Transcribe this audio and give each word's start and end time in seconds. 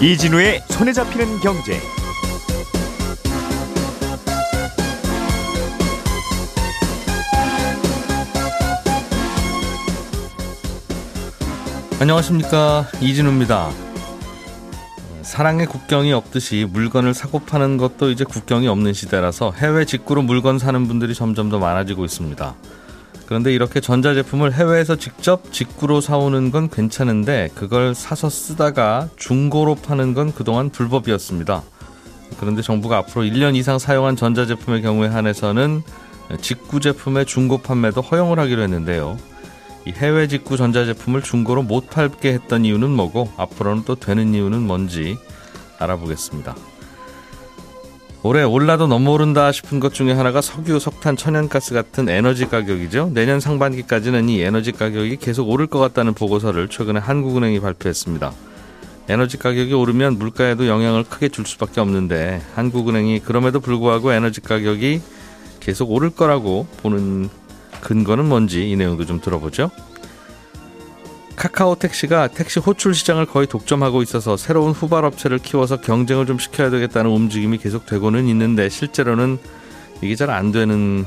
이진우의 0.00 0.62
손에 0.68 0.92
잡히는 0.92 1.40
경제. 1.40 1.80
안녕하십니까 12.00 12.86
이진우입니다. 13.00 13.70
사랑의 15.22 15.66
국경이 15.66 16.12
없듯이 16.12 16.66
물건을 16.70 17.14
사고 17.14 17.38
파는 17.38 17.78
것도 17.78 18.10
이제 18.10 18.24
국경이 18.24 18.68
없는 18.68 18.92
시대라서 18.92 19.52
해외 19.52 19.84
직구로 19.84 20.22
물건 20.22 20.58
사는 20.58 20.86
분들이 20.86 21.14
점점 21.14 21.48
더 21.48 21.58
많아지고 21.58 22.04
있습니다. 22.04 22.54
그런데 23.26 23.54
이렇게 23.54 23.80
전자제품을 23.80 24.52
해외에서 24.52 24.96
직접 24.96 25.52
직구로 25.52 26.00
사오는 26.00 26.50
건 26.50 26.68
괜찮은데 26.68 27.50
그걸 27.54 27.94
사서 27.94 28.28
쓰다가 28.28 29.08
중고로 29.16 29.76
파는 29.76 30.14
건 30.14 30.32
그동안 30.32 30.70
불법이었습니다. 30.70 31.62
그런데 32.38 32.62
정부가 32.62 32.98
앞으로 32.98 33.24
1년 33.24 33.56
이상 33.56 33.78
사용한 33.78 34.16
전자제품의 34.16 34.82
경우에 34.82 35.08
한해서는 35.08 35.82
직구 36.40 36.80
제품의 36.80 37.26
중고 37.26 37.58
판매도 37.58 38.00
허용을 38.00 38.38
하기로 38.38 38.62
했는데요. 38.62 39.16
이 39.86 39.92
해외 39.92 40.26
직구 40.28 40.56
전자제품을 40.56 41.22
중고로 41.22 41.62
못 41.62 41.90
팔게 41.90 42.32
했던 42.32 42.64
이유는 42.64 42.90
뭐고 42.90 43.30
앞으로는 43.36 43.84
또 43.84 43.94
되는 43.94 44.34
이유는 44.34 44.62
뭔지 44.62 45.16
알아보겠습니다. 45.78 46.54
올해 48.26 48.42
올라도 48.42 48.86
너무 48.86 49.10
오른다 49.10 49.52
싶은 49.52 49.80
것 49.80 49.92
중에 49.92 50.12
하나가 50.12 50.40
석유, 50.40 50.78
석탄, 50.78 51.14
천연가스 51.14 51.74
같은 51.74 52.08
에너지 52.08 52.46
가격이죠. 52.46 53.10
내년 53.12 53.38
상반기까지는 53.38 54.30
이 54.30 54.40
에너지 54.40 54.72
가격이 54.72 55.18
계속 55.18 55.50
오를 55.50 55.66
것 55.66 55.78
같다는 55.78 56.14
보고서를 56.14 56.68
최근에 56.68 57.00
한국은행이 57.00 57.60
발표했습니다. 57.60 58.32
에너지 59.10 59.36
가격이 59.36 59.74
오르면 59.74 60.16
물가에도 60.16 60.66
영향을 60.68 61.04
크게 61.04 61.28
줄 61.28 61.44
수밖에 61.44 61.82
없는데 61.82 62.40
한국은행이 62.54 63.20
그럼에도 63.20 63.60
불구하고 63.60 64.10
에너지 64.14 64.40
가격이 64.40 65.02
계속 65.60 65.90
오를 65.90 66.08
거라고 66.08 66.66
보는 66.78 67.28
근거는 67.82 68.24
뭔지 68.24 68.70
이 68.70 68.74
내용도 68.74 69.04
좀 69.04 69.20
들어보죠. 69.20 69.70
카카오 71.44 71.74
택시가 71.74 72.28
택시 72.28 72.58
호출 72.58 72.94
시장을 72.94 73.26
거의 73.26 73.46
독점하고 73.46 74.00
있어서 74.00 74.34
새로운 74.38 74.72
후발 74.72 75.04
업체를 75.04 75.38
키워서 75.38 75.82
경쟁을 75.82 76.24
좀 76.24 76.38
시켜야 76.38 76.70
되겠다는 76.70 77.10
움직임이 77.10 77.58
계속 77.58 77.84
되고는 77.84 78.28
있는데 78.28 78.70
실제로는 78.70 79.36
이게 80.00 80.16
잘 80.16 80.30
안 80.30 80.52
되는 80.52 81.04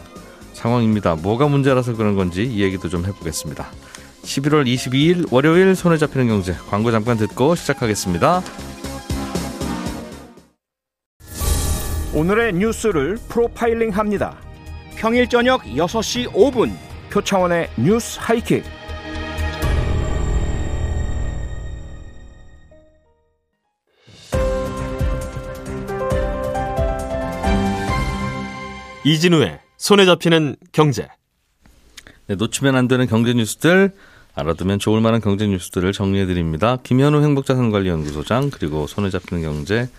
상황입니다. 0.53 1.15
뭐가 1.15 1.47
문제라서 1.47 1.95
그런 1.95 2.15
건지 2.15 2.43
이 2.43 2.61
얘기도 2.61 2.87
좀 2.87 3.03
해보겠습니다. 3.05 3.65
11월 4.21 4.67
22일 4.67 5.25
월요일 5.31 5.75
손에 5.75 5.97
잡히는 5.97 6.27
경제 6.27 6.53
광고 6.69 6.91
잠깐 6.91 7.17
듣고 7.17 7.55
시작하겠습니다. 7.55 8.43
오늘의 12.13 12.53
뉴스를 12.53 13.17
프로파일링 13.27 13.89
합니다. 13.89 14.37
평일 14.97 15.27
저녁 15.29 15.63
6시 15.63 16.31
5분 16.31 16.75
표창원의 17.09 17.69
뉴스 17.77 18.19
하이킥. 18.21 18.63
이진우의 29.07 29.59
손에 29.77 30.05
잡히는 30.05 30.57
경제. 30.73 31.07
네, 32.27 32.35
놓치면 32.35 32.75
안 32.75 32.89
되는 32.89 33.07
경제 33.07 33.33
뉴스들 33.33 33.93
알아두면 34.35 34.79
좋을 34.79 34.99
만한 34.99 35.21
경제 35.21 35.47
뉴스들을 35.47 35.93
정리해 35.93 36.25
드립니다. 36.25 36.77
김현우 36.83 37.23
행복자산관리연구소장 37.23 38.49
그리고 38.51 38.85
손에 38.85 39.09
잡히는 39.09 39.43
경제 39.43 39.89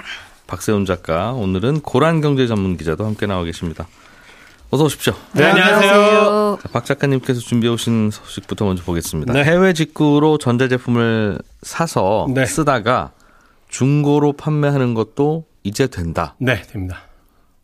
박세훈 0.46 0.84
작가 0.84 1.32
오늘은 1.32 1.80
고란 1.80 2.20
경제 2.20 2.46
전문 2.46 2.76
기자도 2.76 3.06
함께 3.06 3.24
나와 3.26 3.44
계십니다. 3.44 3.88
어서 4.70 4.84
오십시오. 4.84 5.14
네, 5.32 5.44
안녕하세요. 5.44 6.58
자, 6.62 6.68
박 6.70 6.84
작가님께서 6.84 7.40
준비해 7.40 7.72
오신 7.72 8.10
소식부터 8.10 8.66
먼저 8.66 8.82
보겠습니다. 8.84 9.32
네. 9.32 9.42
해외 9.42 9.72
직구로 9.72 10.36
전자제품을 10.36 11.38
사서 11.62 12.26
네. 12.34 12.44
쓰다가 12.44 13.12
중고로 13.68 14.34
판매하는 14.34 14.92
것도 14.92 15.46
이제 15.62 15.86
된다. 15.86 16.34
네, 16.38 16.60
됩니다. 16.62 17.07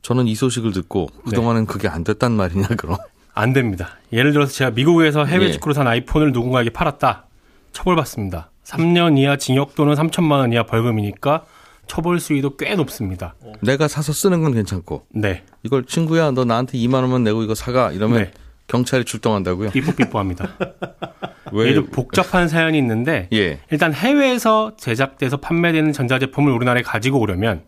저는 0.04 0.28
이 0.28 0.34
소식을 0.34 0.72
듣고 0.72 1.08
그동안은 1.24 1.64
그게 1.64 1.88
안 1.88 2.04
됐단 2.04 2.32
말이냐 2.32 2.68
그럼. 2.76 2.98
안 3.32 3.52
됩니다. 3.54 3.96
예를 4.12 4.32
들어서 4.32 4.52
제가 4.52 4.70
미국에서 4.70 5.24
해외 5.24 5.46
예. 5.46 5.52
직구로 5.52 5.72
산 5.72 5.88
아이폰을 5.88 6.30
누군가에게 6.30 6.70
팔았다. 6.70 7.24
처벌받습니다. 7.72 8.50
3년 8.64 9.18
이하 9.18 9.36
징역 9.36 9.74
또는 9.74 9.94
3천만 9.94 10.32
원 10.32 10.52
이하 10.52 10.64
벌금이니까 10.64 11.44
처벌 11.86 12.20
수위도 12.20 12.56
꽤 12.56 12.74
높습니다. 12.76 13.34
내가 13.62 13.88
사서 13.88 14.12
쓰는 14.12 14.42
건 14.42 14.52
괜찮고 14.52 15.06
네. 15.08 15.42
이걸 15.62 15.84
친구야 15.84 16.30
너 16.32 16.44
나한테 16.44 16.76
2만 16.78 16.96
원만 16.96 17.24
내고 17.24 17.42
이거 17.42 17.54
사가 17.54 17.92
이러면 17.92 18.24
네. 18.24 18.32
경찰이 18.66 19.04
출동한다고요? 19.04 19.70
삐뽀삐뽀합니다. 19.70 20.50
왜? 21.52 21.80
복잡한 21.82 22.48
사연이 22.48 22.76
있는데 22.76 23.28
예. 23.32 23.60
일단 23.70 23.94
해외에서 23.94 24.76
제작돼서 24.76 25.38
판매되는 25.38 25.92
전자제품을 25.92 26.52
우리나라에 26.52 26.82
가지고 26.82 27.20
오려면 27.20 27.62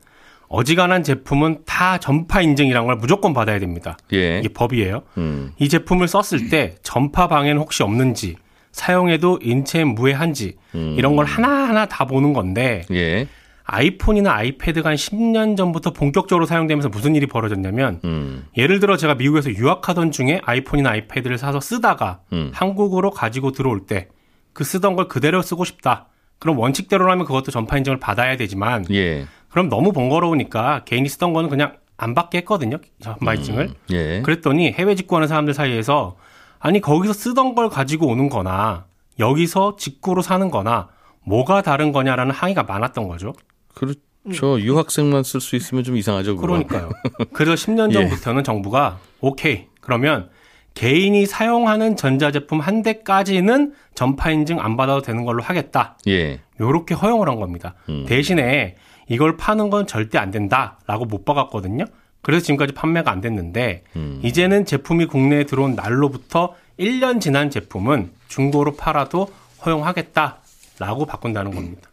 어지간한 0.48 1.02
제품은 1.02 1.64
다 1.66 1.98
전파 1.98 2.40
인증이라는 2.40 2.86
걸 2.86 2.96
무조건 2.96 3.32
받아야 3.34 3.58
됩니다. 3.58 3.96
예. 4.12 4.38
이게 4.38 4.48
법이에요. 4.48 5.02
음. 5.18 5.52
이 5.58 5.68
제품을 5.68 6.08
썼을 6.08 6.48
때 6.50 6.76
전파 6.82 7.28
방해는 7.28 7.60
혹시 7.60 7.82
없는지, 7.82 8.36
사용해도 8.72 9.40
인체에 9.42 9.84
무해한지 9.84 10.56
이런 10.72 11.16
걸 11.16 11.24
하나하나 11.24 11.86
다 11.86 12.04
보는 12.04 12.34
건데 12.34 12.82
예. 12.90 13.26
아이폰이나 13.64 14.32
아이패드가 14.32 14.90
한 14.90 14.96
10년 14.96 15.56
전부터 15.56 15.92
본격적으로 15.92 16.44
사용되면서 16.44 16.90
무슨 16.90 17.16
일이 17.16 17.26
벌어졌냐면 17.26 18.00
음. 18.04 18.44
예를 18.56 18.78
들어 18.78 18.96
제가 18.98 19.14
미국에서 19.14 19.50
유학하던 19.50 20.12
중에 20.12 20.40
아이폰이나 20.44 20.90
아이패드를 20.90 21.38
사서 21.38 21.60
쓰다가 21.60 22.20
음. 22.34 22.50
한국으로 22.52 23.10
가지고 23.10 23.52
들어올 23.52 23.86
때 23.86 24.08
그 24.56 24.64
쓰던 24.64 24.96
걸 24.96 25.06
그대로 25.06 25.42
쓰고 25.42 25.66
싶다. 25.66 26.06
그럼 26.38 26.58
원칙대로라면 26.58 27.26
그것도 27.26 27.50
전파 27.50 27.76
인증을 27.76 28.00
받아야 28.00 28.38
되지만 28.38 28.86
예. 28.90 29.26
그럼 29.56 29.70
너무 29.70 29.90
번거로우니까 29.92 30.82
개인이 30.84 31.08
쓰던 31.08 31.32
거는 31.32 31.48
그냥 31.48 31.78
안 31.96 32.14
받게 32.14 32.36
했거든요. 32.38 32.76
전파 33.00 33.32
인증을. 33.32 33.70
예. 33.90 34.20
그랬더니 34.20 34.72
해외 34.72 34.94
직구하는 34.94 35.28
사람들 35.28 35.54
사이에서 35.54 36.16
아니 36.58 36.82
거기서 36.82 37.14
쓰던 37.14 37.54
걸 37.54 37.70
가지고 37.70 38.08
오는 38.08 38.28
거나 38.28 38.84
여기서 39.18 39.76
직구로 39.76 40.20
사는 40.20 40.50
거나 40.50 40.90
뭐가 41.24 41.62
다른 41.62 41.92
거냐라는 41.92 42.34
항의가 42.34 42.64
많았던 42.64 43.08
거죠. 43.08 43.32
그렇죠. 43.72 44.60
유학생만 44.60 45.22
쓸 45.22 45.40
수 45.40 45.56
있으면 45.56 45.84
좀 45.84 45.96
이상하죠. 45.96 46.36
그거. 46.36 46.48
그러니까요. 46.48 46.90
그래서 47.32 47.54
10년 47.54 47.90
전부터는 47.94 48.44
정부가 48.44 48.98
오케이 49.22 49.68
그러면 49.80 50.28
개인이 50.76 51.24
사용하는 51.26 51.96
전자제품 51.96 52.60
한 52.60 52.82
대까지는 52.82 53.72
전파 53.94 54.30
인증 54.30 54.60
안 54.60 54.76
받아도 54.76 55.00
되는 55.00 55.24
걸로 55.24 55.42
하겠다. 55.42 55.96
예. 56.06 56.40
요렇게 56.60 56.94
허용을 56.94 57.28
한 57.28 57.40
겁니다. 57.40 57.74
대신에 58.06 58.76
이걸 59.08 59.36
파는 59.36 59.70
건 59.70 59.86
절대 59.86 60.18
안 60.18 60.30
된다라고 60.30 61.06
못 61.06 61.24
박았거든요. 61.24 61.86
그래서 62.20 62.44
지금까지 62.44 62.74
판매가 62.74 63.10
안 63.10 63.20
됐는데 63.20 63.84
이제는 64.22 64.66
제품이 64.66 65.06
국내에 65.06 65.44
들어온 65.44 65.74
날로부터 65.74 66.54
1년 66.78 67.20
지난 67.22 67.50
제품은 67.50 68.10
중고로 68.28 68.76
팔아도 68.76 69.28
허용하겠다라고 69.64 71.06
바꾼다는 71.06 71.54
겁니다. 71.54 71.88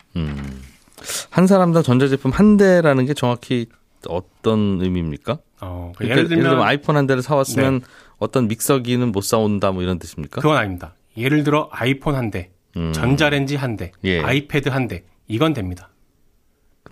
한 1.30 1.48
사람당 1.48 1.84
전자제품 1.84 2.32
한 2.32 2.58
대라는 2.58 3.06
게 3.06 3.14
정확히 3.14 3.68
어떤 4.10 4.80
의미입니까? 4.82 5.38
어, 5.62 5.92
그러니까 5.96 6.18
예를 6.18 6.30
들면 6.30 6.62
아이폰 6.62 6.98
한 6.98 7.08
대를 7.08 7.22
사왔으면 7.22 7.82
어떤 8.18 8.48
믹서기는 8.48 9.12
못 9.12 9.24
사온다 9.24 9.72
뭐 9.72 9.84
이런 9.84 10.00
뜻입니까? 10.00 10.42
그건 10.42 10.58
아닙니다. 10.58 10.96
예를 11.18 11.44
들어 11.44 11.70
아이폰 11.72 12.16
한 12.16 12.32
대, 12.32 12.52
음. 12.76 12.92
전자레인지 12.94 13.56
한 13.56 13.78
대, 13.78 13.92
예. 14.04 14.22
아이패드 14.22 14.70
한 14.70 14.88
대, 14.88 15.04
이건 15.28 15.54
됩니다. 15.54 15.90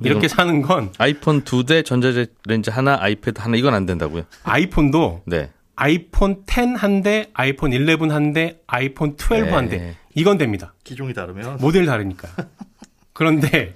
이렇게 0.03 0.27
사는 0.27 0.61
건 0.61 0.91
아이폰 0.97 1.43
두 1.43 1.65
대, 1.65 1.83
전자레인지 1.83 2.71
하나, 2.71 2.97
아이패드 2.99 3.39
하나 3.39 3.55
이건 3.57 3.73
안 3.73 3.85
된다고요? 3.85 4.23
아이폰도 4.43 5.23
네. 5.25 5.51
아이폰 5.75 6.43
10 6.47 6.75
한 6.83 7.01
대, 7.01 7.29
아이폰 7.33 7.73
11 7.73 8.11
한 8.11 8.33
대, 8.33 8.59
아이폰 8.67 9.15
12한 9.15 9.69
네. 9.69 9.77
대. 9.77 9.95
이건 10.15 10.37
됩니다. 10.37 10.73
기종이 10.83 11.13
다르면 11.13 11.57
모델 11.59 11.85
다르니까. 11.85 12.27
그런데 13.13 13.75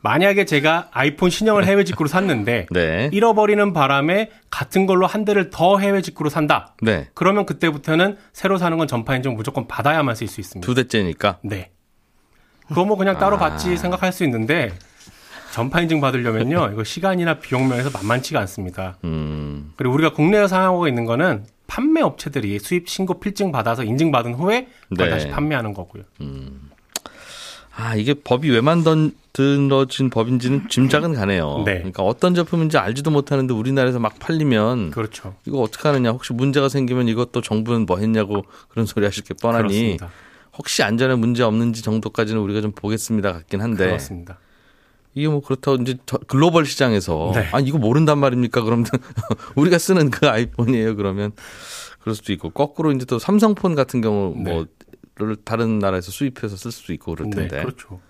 만약에 0.00 0.44
제가 0.44 0.88
아이폰 0.92 1.30
신형을 1.30 1.64
해외 1.64 1.84
직구로 1.84 2.08
샀는데 2.08 2.66
네. 2.72 3.10
잃어버리는 3.12 3.72
바람에 3.72 4.30
같은 4.50 4.86
걸로 4.86 5.06
한 5.06 5.24
대를 5.24 5.50
더 5.50 5.78
해외 5.78 6.02
직구로 6.02 6.30
산다. 6.30 6.74
네. 6.82 7.08
그러면 7.14 7.46
그때부터는 7.46 8.16
새로 8.32 8.58
사는 8.58 8.76
건 8.78 8.86
전파 8.86 9.16
인증 9.16 9.34
무조건 9.34 9.66
받아야만 9.66 10.14
쓸 10.14 10.28
수 10.28 10.40
있습니다. 10.40 10.64
두 10.64 10.74
대째니까. 10.74 11.38
네. 11.42 11.70
그거 12.68 12.84
뭐 12.84 12.96
그냥 12.96 13.18
따로 13.18 13.36
아. 13.36 13.38
받지 13.38 13.76
생각할 13.76 14.12
수 14.12 14.24
있는데 14.24 14.72
전파 15.52 15.80
인증 15.80 16.00
받으려면요. 16.00 16.70
이거 16.72 16.84
시간이나 16.84 17.34
비용 17.40 17.68
면에서 17.68 17.90
만만치가 17.90 18.38
않습니다. 18.40 18.98
음. 19.04 19.72
그리고 19.76 19.94
우리가 19.94 20.12
국내에서 20.12 20.48
사용하고 20.48 20.86
있는 20.86 21.06
거는 21.06 21.44
판매 21.66 22.00
업체들이 22.02 22.58
수입 22.58 22.88
신고 22.88 23.18
필증 23.20 23.52
받아서 23.52 23.82
인증 23.84 24.10
받은 24.10 24.34
후에 24.34 24.68
그걸 24.88 25.08
네. 25.08 25.14
다시 25.14 25.28
판매하는 25.28 25.74
거고요. 25.74 26.04
아 27.80 27.94
이게 27.94 28.12
법이 28.12 28.50
왜 28.50 28.60
만들어진 28.60 30.10
법인지는 30.10 30.68
짐작은 30.68 31.14
가네요. 31.14 31.62
네. 31.64 31.76
그러니까 31.76 32.02
어떤 32.02 32.34
제품인지 32.34 32.76
알지도 32.76 33.12
못하는데 33.12 33.54
우리나라에서 33.54 34.00
막 34.00 34.18
팔리면 34.18 34.90
그렇죠. 34.90 35.36
이거 35.46 35.60
어떻게 35.60 35.86
하느냐 35.88 36.10
혹시 36.10 36.32
문제가 36.32 36.68
생기면 36.68 37.06
이것도 37.06 37.40
정부는 37.40 37.86
뭐 37.86 37.98
했냐고 37.98 38.44
그런 38.68 38.84
소리 38.84 39.04
하실 39.04 39.22
게 39.22 39.32
뻔하니 39.34 39.62
그렇습니다. 39.68 40.10
혹시 40.56 40.82
안전에 40.82 41.14
문제 41.14 41.44
없는지 41.44 41.82
정도까지는 41.82 42.40
우리가 42.40 42.60
좀 42.62 42.72
보겠습니다 42.72 43.32
같긴 43.32 43.60
한데 43.60 43.86
그렇습니다. 43.86 44.38
이게 45.14 45.28
뭐 45.28 45.40
그렇다고 45.40 45.80
이제 45.80 45.96
저- 46.04 46.18
글로벌 46.26 46.66
시장에서 46.66 47.30
네. 47.32 47.48
아 47.52 47.60
이거 47.60 47.78
모른단 47.78 48.18
말입니까? 48.18 48.62
그러면 48.62 48.86
우리가 49.54 49.78
쓰는 49.78 50.10
그 50.10 50.26
아이폰이에요. 50.28 50.96
그러면 50.96 51.30
그럴 52.00 52.16
수도 52.16 52.32
있고 52.32 52.50
거꾸로 52.50 52.90
이제 52.90 53.04
또 53.04 53.20
삼성폰 53.20 53.76
같은 53.76 54.00
경우 54.00 54.34
네. 54.36 54.64
뭐를 55.18 55.36
다른 55.44 55.78
나라에서 55.78 56.10
수입해서 56.10 56.56
쓸 56.56 56.70
수도 56.72 56.92
있고 56.92 57.14
그럴 57.14 57.30
네, 57.30 57.36
텐데 57.48 57.62
그렇죠. 57.62 58.00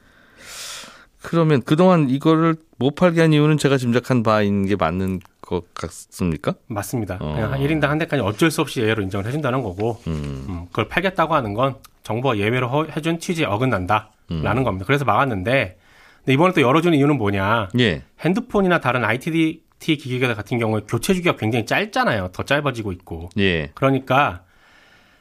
그러면 1.23 1.63
그동안 1.63 2.09
이거를 2.09 2.55
못 2.79 2.95
팔게 2.95 3.21
한 3.21 3.33
이유는 3.33 3.59
제가 3.59 3.77
짐작한 3.77 4.23
바인 4.23 4.67
게 4.67 4.77
맞는 4.77 5.21
것 5.41 5.75
같습니까? 5.75 6.55
맞습니다. 6.69 7.19
어. 7.21 7.35
한 7.51 7.61
1인당 7.61 7.87
한 7.89 7.99
대까지 7.99 8.23
어쩔 8.23 8.51
수 8.51 8.61
없이 8.61 8.81
예외로 8.81 9.03
인정을 9.03 9.27
해준다는 9.27 9.63
거고, 9.63 10.01
음. 10.07 10.47
음, 10.49 10.67
그걸 10.69 10.89
팔겠다고 10.89 11.35
하는 11.35 11.55
건 11.55 11.77
정부가 12.05 12.37
예외로 12.39 12.69
허- 12.69 12.85
해준 12.85 13.19
취지에 13.19 13.47
어긋난다라는 13.47 14.09
음. 14.31 14.65
겁니다. 14.65 14.87
그래서 14.87 15.05
막았는데, 15.05 15.79
근데 16.19 16.33
이번에 16.33 16.53
또 16.55 16.61
열어주는 16.61 16.97
이유는 16.97 17.17
뭐냐? 17.19 17.71
예. 17.81 18.05
핸드폰이나 18.21 18.79
다른 18.81 19.05
ITT 19.05 19.63
기기들 19.81 20.35
같은 20.37 20.59
경우에 20.59 20.83
교체 20.87 21.15
주기가 21.15 21.37
굉장히 21.37 21.67
짧잖아요. 21.67 22.29
더 22.33 22.43
짧아지고 22.45 22.93
있고. 22.93 23.31
예. 23.39 23.71
그러니까 23.75 24.45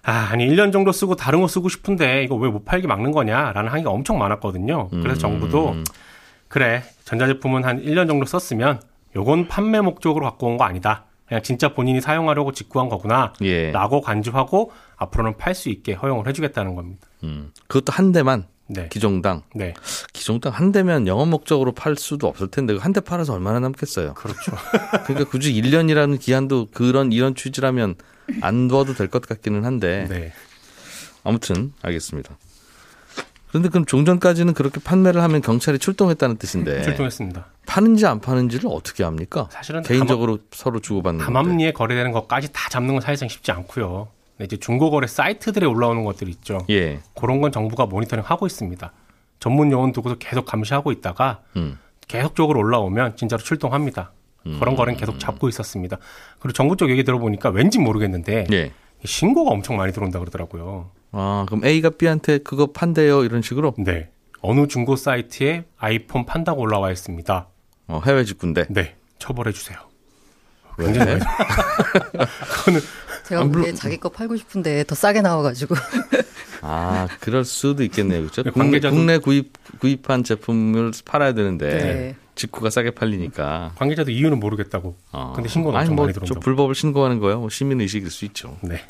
아, 0.08 0.30
아니 0.32 0.48
1년 0.48 0.72
정도 0.72 0.92
쓰고 0.92 1.16
다른 1.16 1.42
거 1.42 1.48
쓰고 1.48 1.68
싶은데 1.70 2.24
이거 2.24 2.36
왜 2.36 2.50
못 2.50 2.64
팔게 2.66 2.88
막는 2.88 3.12
거냐라는 3.12 3.70
항의가 3.70 3.90
엄청 3.92 4.18
많았거든요. 4.18 4.88
그래서 4.90 5.28
음. 5.28 5.40
정부도 5.40 5.76
그래 6.48 6.82
전자제품은 7.04 7.66
한 7.66 7.84
1년 7.84 8.08
정도 8.08 8.26
썼으면 8.26 8.80
요건 9.16 9.48
판매 9.48 9.82
목적으로 9.82 10.26
갖고 10.26 10.48
온 10.48 10.58
거 10.58 10.64
아니다. 10.64 11.04
그냥 11.28 11.44
진짜 11.44 11.74
본인이 11.74 12.00
사용하려고 12.00 12.54
직구한 12.54 12.88
거구나. 12.88 13.34
예. 13.42 13.72
라고 13.74 14.00
간주하고 14.00 14.72
앞으로는 14.96 15.36
팔 15.36 15.54
수 15.54 15.68
있게 15.70 15.92
허용을 15.94 16.26
해주겠다는 16.28 16.74
겁니다. 16.76 17.06
음. 17.26 17.52
그것도 17.68 17.92
한 17.92 18.14
대만 18.14 18.46
네. 18.70 18.90
기종당 18.90 19.44
네. 19.56 19.74
기종당 20.14 20.52
한 20.54 20.72
대면 20.72 21.08
영업 21.08 21.28
목적으로 21.30 21.72
팔 21.74 21.96
수도 21.96 22.28
없을 22.28 22.48
텐데 22.50 22.76
한 22.78 22.92
대 22.94 23.00
팔아서 23.02 23.34
얼마나 23.34 23.60
남겠어요. 23.60 24.14
그렇죠. 24.16 24.52
그러니까 25.06 25.30
굳이 25.30 25.54
1년이라는 25.54 26.20
기한도 26.20 26.68
그런 26.74 27.12
이런 27.12 27.36
취지라면 27.36 27.96
안 28.42 28.68
둬도 28.68 28.94
될 28.96 29.08
것 29.08 29.22
같기는 29.22 29.64
한데 29.66 30.06
네. 30.10 30.34
아무튼 31.24 31.74
알겠습니다. 31.82 32.38
그런데 33.50 33.70
그럼 33.70 33.86
종전까지는 33.86 34.54
그렇게 34.54 34.80
판매를 34.82 35.22
하면 35.24 35.42
경찰이 35.42 35.80
출동했다는 35.80 36.36
뜻인데 36.38 36.82
출동했습니다. 36.84 37.46
파는지 37.66 38.06
안 38.06 38.20
파는지를 38.20 38.70
어떻게 38.72 39.04
합니까? 39.04 39.48
사실은 39.52 39.82
개인적으로 39.84 40.40
서로 40.52 40.80
주고받는. 40.82 41.24
담합리에 41.26 41.72
거래되는 41.72 42.12
것까지 42.12 42.52
다 42.52 42.68
잡는 42.70 42.96
건 42.96 43.02
사실상 43.02 43.30
쉽지 43.30 43.52
않고요. 43.52 44.10
근데 44.38 44.46
이제 44.46 44.58
중고거래 44.58 45.08
사이트들에 45.08 45.66
올라오는 45.66 46.04
것들 46.04 46.30
있죠. 46.30 46.60
예. 46.70 47.00
그런 47.16 47.42
건 47.42 47.52
정부가 47.52 47.88
모니터링 47.88 48.24
하고 48.26 48.46
있습니다. 48.46 48.92
전문 49.40 49.72
요원 49.72 49.92
두고도 49.92 50.18
계속 50.20 50.46
감시하고 50.46 50.92
있다가 50.92 51.42
음. 51.56 51.78
계속적으로 52.08 52.60
올라오면 52.60 53.18
진짜로 53.18 53.42
출동합니다. 53.42 54.12
그런 54.60 54.76
거는 54.76 54.96
계속 54.96 55.20
잡고 55.20 55.50
있었습니다. 55.50 55.98
그리고 56.40 56.54
정부 56.54 56.78
쪽 56.78 56.90
얘기 56.90 57.04
들어보니까 57.04 57.50
왠지 57.50 57.80
모르겠는데 57.80 58.46
예. 58.52 58.72
신고가 59.04 59.52
엄청 59.52 59.76
많이 59.76 59.92
들어온다 59.92 60.20
그러더라고요. 60.20 60.90
아, 61.12 61.46
그럼 61.48 61.66
A가 61.66 61.92
B한테 61.92 62.40
그거 62.40 62.68
판대요 62.68 63.24
이런 63.24 63.42
식으로 63.42 63.74
네. 63.78 64.10
어느 64.42 64.68
중고 64.68 64.96
사이트에 64.96 65.66
아이폰 65.78 66.26
판다고 66.26 66.62
올라와 66.62 66.92
있습니다. 66.92 67.48
어, 67.88 68.02
해외 68.06 68.24
직구인데. 68.24 68.68
네. 68.70 68.96
처벌해 69.20 69.52
주세요. 69.52 69.80
왜? 70.78 70.86
굉장히 70.86 71.08
많이 71.08 71.20
그거는 72.50 72.80
제가 73.28 73.44
보기에 73.46 73.74
자기 73.74 73.98
거 73.98 74.10
팔고 74.10 74.36
싶은데 74.38 74.84
더 74.86 74.96
싸게 74.96 75.22
나와가지고 75.22 75.76
아, 76.62 77.08
그럴 77.20 77.46
수도 77.46 77.84
있겠네요. 77.84 78.22
그렇죠? 78.22 78.44
네, 78.44 78.50
국내, 78.52 78.80
관계자도- 78.80 78.90
국내 78.90 79.18
구입 79.18 79.54
구입한 79.80 80.24
제품을 80.24 80.92
팔아야 81.06 81.34
되는데 81.34 81.68
네. 81.78 82.16
직구가 82.36 82.70
싸게 82.70 82.92
팔리니까. 82.92 83.74
관계자도 83.76 84.12
이유는 84.12 84.40
모르겠다고. 84.40 84.96
어. 85.12 85.34
근데 85.36 85.50
신고는 85.50 85.78
아니 85.78 85.86
엄청 85.86 85.96
뭐 85.96 86.06
많이 86.06 86.14
저 86.14 86.20
들어온다고. 86.20 86.40
불법을 86.44 86.76
신고하는 86.76 87.20
거야. 87.20 87.36
뭐 87.36 87.50
시민 87.50 87.82
의식일 87.82 88.10
수 88.12 88.26
있죠. 88.26 88.58
네. 88.62 88.82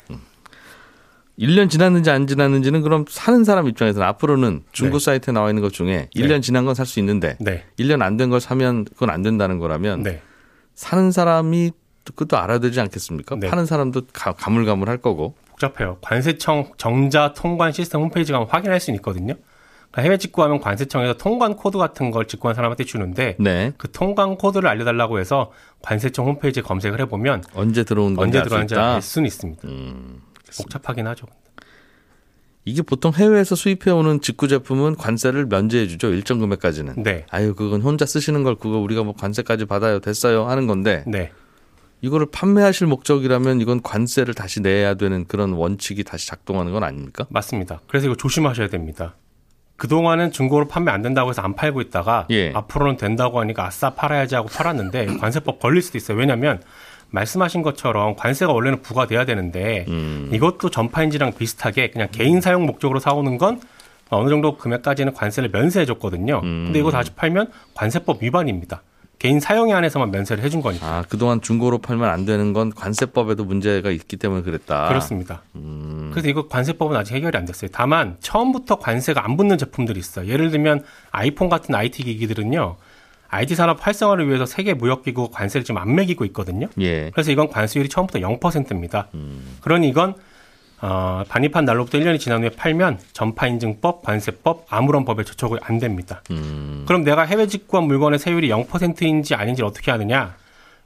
1년 1.38 1.70
지났는지 1.70 2.10
안 2.10 2.26
지났는지는 2.26 2.82
그럼 2.82 3.04
사는 3.08 3.44
사람 3.44 3.68
입장에서는 3.68 4.04
앞으로는 4.08 4.64
중고 4.72 4.98
네. 4.98 5.04
사이트에 5.04 5.32
나와 5.32 5.50
있는 5.50 5.62
것 5.62 5.72
중에 5.72 6.08
1년 6.16 6.42
지난 6.42 6.64
건 6.64 6.74
살 6.74 6.84
수 6.84 6.98
있는데 7.00 7.36
네. 7.40 7.64
1년 7.78 8.02
안 8.02 8.16
된 8.16 8.28
걸 8.30 8.40
사면 8.40 8.84
그건 8.84 9.10
안 9.10 9.22
된다는 9.22 9.58
거라면 9.58 10.02
네. 10.02 10.20
사는 10.74 11.10
사람이 11.12 11.70
그것도 12.12 12.36
알아야 12.38 12.58
되지 12.58 12.80
않겠습니까? 12.80 13.36
네. 13.36 13.48
파는 13.48 13.66
사람도 13.66 14.02
가, 14.12 14.32
가물가물할 14.32 14.98
거고. 14.98 15.34
복잡해요. 15.50 15.98
관세청 16.00 16.72
전자 16.76 17.32
통관 17.34 17.72
시스템 17.72 18.00
홈페이지 18.02 18.32
가면 18.32 18.48
확인할 18.48 18.80
수는 18.80 18.96
있거든요. 18.96 19.34
그러니까 19.90 20.02
해외 20.02 20.18
직구하면 20.18 20.60
관세청에서 20.60 21.14
통관 21.14 21.56
코드 21.56 21.78
같은 21.78 22.10
걸 22.10 22.26
직구한 22.26 22.54
사람한테 22.54 22.84
주는데 22.84 23.36
네. 23.40 23.72
그 23.78 23.90
통관 23.90 24.36
코드를 24.36 24.68
알려달라고 24.68 25.18
해서 25.18 25.50
관세청 25.82 26.26
홈페이지에 26.26 26.62
검색을 26.62 27.00
해보면 27.00 27.44
언제 27.54 27.84
들어온 27.84 28.14
건지 28.14 28.38
언제 28.38 28.54
알수 28.54 28.74
있다. 28.74 28.94
알 28.94 29.02
수는 29.02 29.26
있습니다. 29.26 29.66
음, 29.66 30.20
복잡하긴 30.58 31.06
하죠. 31.08 31.26
이게 32.64 32.82
보통 32.82 33.12
해외에서 33.14 33.54
수입해 33.54 33.90
오는 33.90 34.20
직구 34.20 34.46
제품은 34.46 34.96
관세를 34.96 35.46
면제해 35.46 35.86
주죠. 35.88 36.08
일정 36.08 36.38
금액까지는. 36.38 37.02
네. 37.02 37.24
아유, 37.30 37.54
그건 37.54 37.80
혼자 37.80 38.04
쓰시는 38.04 38.42
걸 38.42 38.56
그거 38.56 38.76
우리가 38.78 39.04
뭐 39.04 39.14
관세까지 39.14 39.64
받아요. 39.64 40.00
됐어요. 40.00 40.44
하는 40.46 40.66
건데 40.66 41.02
네. 41.06 41.32
이거를 42.00 42.26
판매하실 42.30 42.86
목적이라면 42.86 43.60
이건 43.60 43.82
관세를 43.82 44.34
다시 44.34 44.60
내야 44.60 44.94
되는 44.94 45.26
그런 45.26 45.52
원칙이 45.52 46.04
다시 46.04 46.26
작동하는 46.28 46.72
건 46.72 46.84
아닙니까? 46.84 47.26
맞습니다. 47.30 47.80
그래서 47.88 48.06
이거 48.06 48.16
조심하셔야 48.16 48.68
됩니다. 48.68 49.14
그동안은 49.76 50.32
중고로 50.32 50.66
판매 50.66 50.90
안 50.90 51.02
된다고 51.02 51.30
해서 51.30 51.40
안 51.42 51.54
팔고 51.54 51.80
있다가 51.80 52.26
예. 52.30 52.52
앞으로는 52.52 52.96
된다고 52.96 53.40
하니까 53.40 53.64
아싸 53.64 53.90
팔아야지 53.90 54.34
하고 54.34 54.48
팔았는데 54.48 55.06
관세법 55.18 55.60
걸릴 55.60 55.82
수도 55.82 55.98
있어요. 55.98 56.18
왜냐하면 56.18 56.60
말씀하신 57.10 57.62
것처럼 57.62 58.16
관세가 58.16 58.52
원래는 58.52 58.82
부과돼야 58.82 59.24
되는데 59.24 59.86
음. 59.88 60.30
이것도 60.32 60.70
전파인지랑 60.70 61.34
비슷하게 61.34 61.90
그냥 61.90 62.08
개인 62.10 62.40
사용 62.40 62.66
목적으로 62.66 62.98
사오는 62.98 63.38
건 63.38 63.60
어느 64.10 64.28
정도 64.28 64.56
금액까지는 64.56 65.12
관세를 65.14 65.50
면세해 65.50 65.86
줬거든요. 65.86 66.40
음. 66.42 66.64
근데 66.66 66.80
이거 66.80 66.90
다시 66.90 67.12
팔면 67.14 67.50
관세법 67.74 68.22
위반입니다. 68.22 68.82
개인 69.18 69.40
사용에 69.40 69.72
한해서만 69.72 70.10
면세를 70.10 70.44
해준 70.44 70.60
거니까. 70.60 70.86
아, 70.86 71.04
그동안 71.08 71.40
중고로 71.40 71.78
팔면 71.78 72.08
안 72.08 72.24
되는 72.24 72.52
건 72.52 72.72
관세법에도 72.72 73.44
문제가 73.44 73.90
있기 73.90 74.16
때문에 74.16 74.42
그랬다. 74.42 74.88
그렇습니다. 74.88 75.42
음. 75.56 76.10
그래서 76.12 76.28
이거 76.28 76.46
관세법은 76.46 76.96
아직 76.96 77.14
해결이 77.14 77.36
안 77.36 77.44
됐어요. 77.44 77.70
다만 77.72 78.16
처음부터 78.20 78.78
관세가 78.78 79.24
안 79.24 79.36
붙는 79.36 79.58
제품들이 79.58 79.98
있어요. 79.98 80.28
예를 80.28 80.50
들면 80.50 80.84
아이폰 81.10 81.48
같은 81.48 81.74
IT 81.74 82.04
기기들은요. 82.04 82.76
IT 83.30 83.54
산업 83.56 83.84
활성화를 83.86 84.28
위해서 84.28 84.46
세계 84.46 84.72
무역기구 84.72 85.30
관세를 85.30 85.64
지금 85.64 85.80
안 85.80 85.94
매기고 85.94 86.24
있거든요. 86.26 86.68
예. 86.80 87.10
그래서 87.10 87.30
이건 87.30 87.48
관세율이 87.48 87.88
처음부터 87.88 88.20
0%입니다. 88.20 89.08
그러니 89.60 89.88
이건 89.88 90.14
어, 90.80 91.24
반입한 91.28 91.64
날로부터 91.64 91.98
1년이 91.98 92.20
지난 92.20 92.42
후에 92.42 92.50
팔면 92.50 93.00
전파인증법, 93.12 94.02
관세법, 94.02 94.66
아무런 94.68 95.04
법에 95.04 95.24
저촉이 95.24 95.58
안 95.62 95.78
됩니다. 95.78 96.22
음. 96.30 96.84
그럼 96.86 97.02
내가 97.02 97.22
해외 97.22 97.46
직구한 97.46 97.86
물건의 97.86 98.18
세율이 98.18 98.48
0%인지 98.48 99.34
아닌지 99.34 99.62
를 99.62 99.68
어떻게 99.68 99.90
하느냐? 99.90 100.36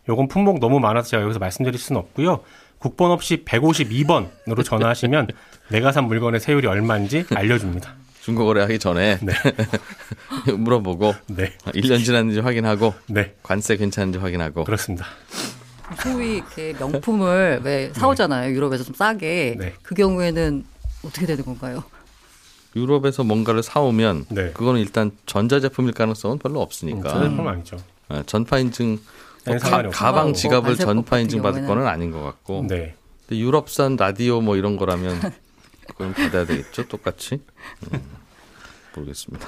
요건 0.09 0.29
품목 0.29 0.61
너무 0.61 0.81
많아서 0.81 1.09
제가 1.09 1.23
여기서 1.23 1.39
말씀드릴 1.39 1.79
수는 1.79 2.01
없고요. 2.01 2.41
국번 2.79 3.11
없이 3.11 3.45
152번으로 3.45 4.65
전화하시면 4.65 5.29
내가 5.69 5.93
산 5.93 6.05
물건의 6.05 6.41
세율이 6.41 6.67
얼마인지 6.67 7.27
알려줍니다. 7.35 7.95
중고 8.23 8.47
거래하기 8.47 8.79
전에 8.79 9.19
네. 9.21 9.33
물어보고 10.57 11.15
네. 11.29 11.53
1년 11.67 12.05
지났는지 12.05 12.41
확인하고 12.41 12.95
네. 13.09 13.35
관세 13.43 13.77
괜찮은지 13.77 14.19
확인하고 14.19 14.65
그렇습니다. 14.65 15.07
소위 15.97 16.37
이렇게 16.37 16.75
명품을 16.79 17.61
왜 17.65 17.93
사오잖아요. 17.95 18.55
유럽에서 18.55 18.85
좀 18.85 18.95
싸게. 18.95 19.57
네. 19.59 19.75
그 19.83 19.95
경우에는 19.95 20.65
어떻게 21.05 21.27
되는 21.27 21.45
건가요? 21.45 21.83
유럽에서 22.75 23.23
뭔가를 23.25 23.63
사오면 23.63 24.27
네. 24.31 24.53
그거는 24.53 24.81
일단 24.81 25.11
전자제품일 25.27 25.93
가능성은 25.93 26.39
별로 26.39 26.61
없으니까 26.63 27.09
전자제품 27.11 27.47
아니죠. 27.49 27.77
어, 28.09 28.23
전파 28.27 28.59
인증 28.59 28.99
뭐 29.45 29.55
네, 29.55 29.59
가. 29.59 29.83
가방 29.91 30.27
뭐 30.27 30.33
지갑을 30.35 30.77
전파 30.77 31.19
인증 31.19 31.43
받을 31.43 31.63
경우에는- 31.63 31.67
거는 31.67 31.87
아닌 31.87 32.11
것 32.13 32.23
같고 32.23 32.65
네. 32.69 32.95
근데 33.27 33.41
유럽산 33.41 33.97
라디오 33.97 34.41
뭐 34.41 34.57
이런 34.57 34.77
거라면 34.77 35.21
그건 35.89 36.15
받아야 36.15 36.47
되겠죠 36.47 36.87
똑같이 36.89 37.41
음, 37.93 38.01
모르겠습니다 38.95 39.47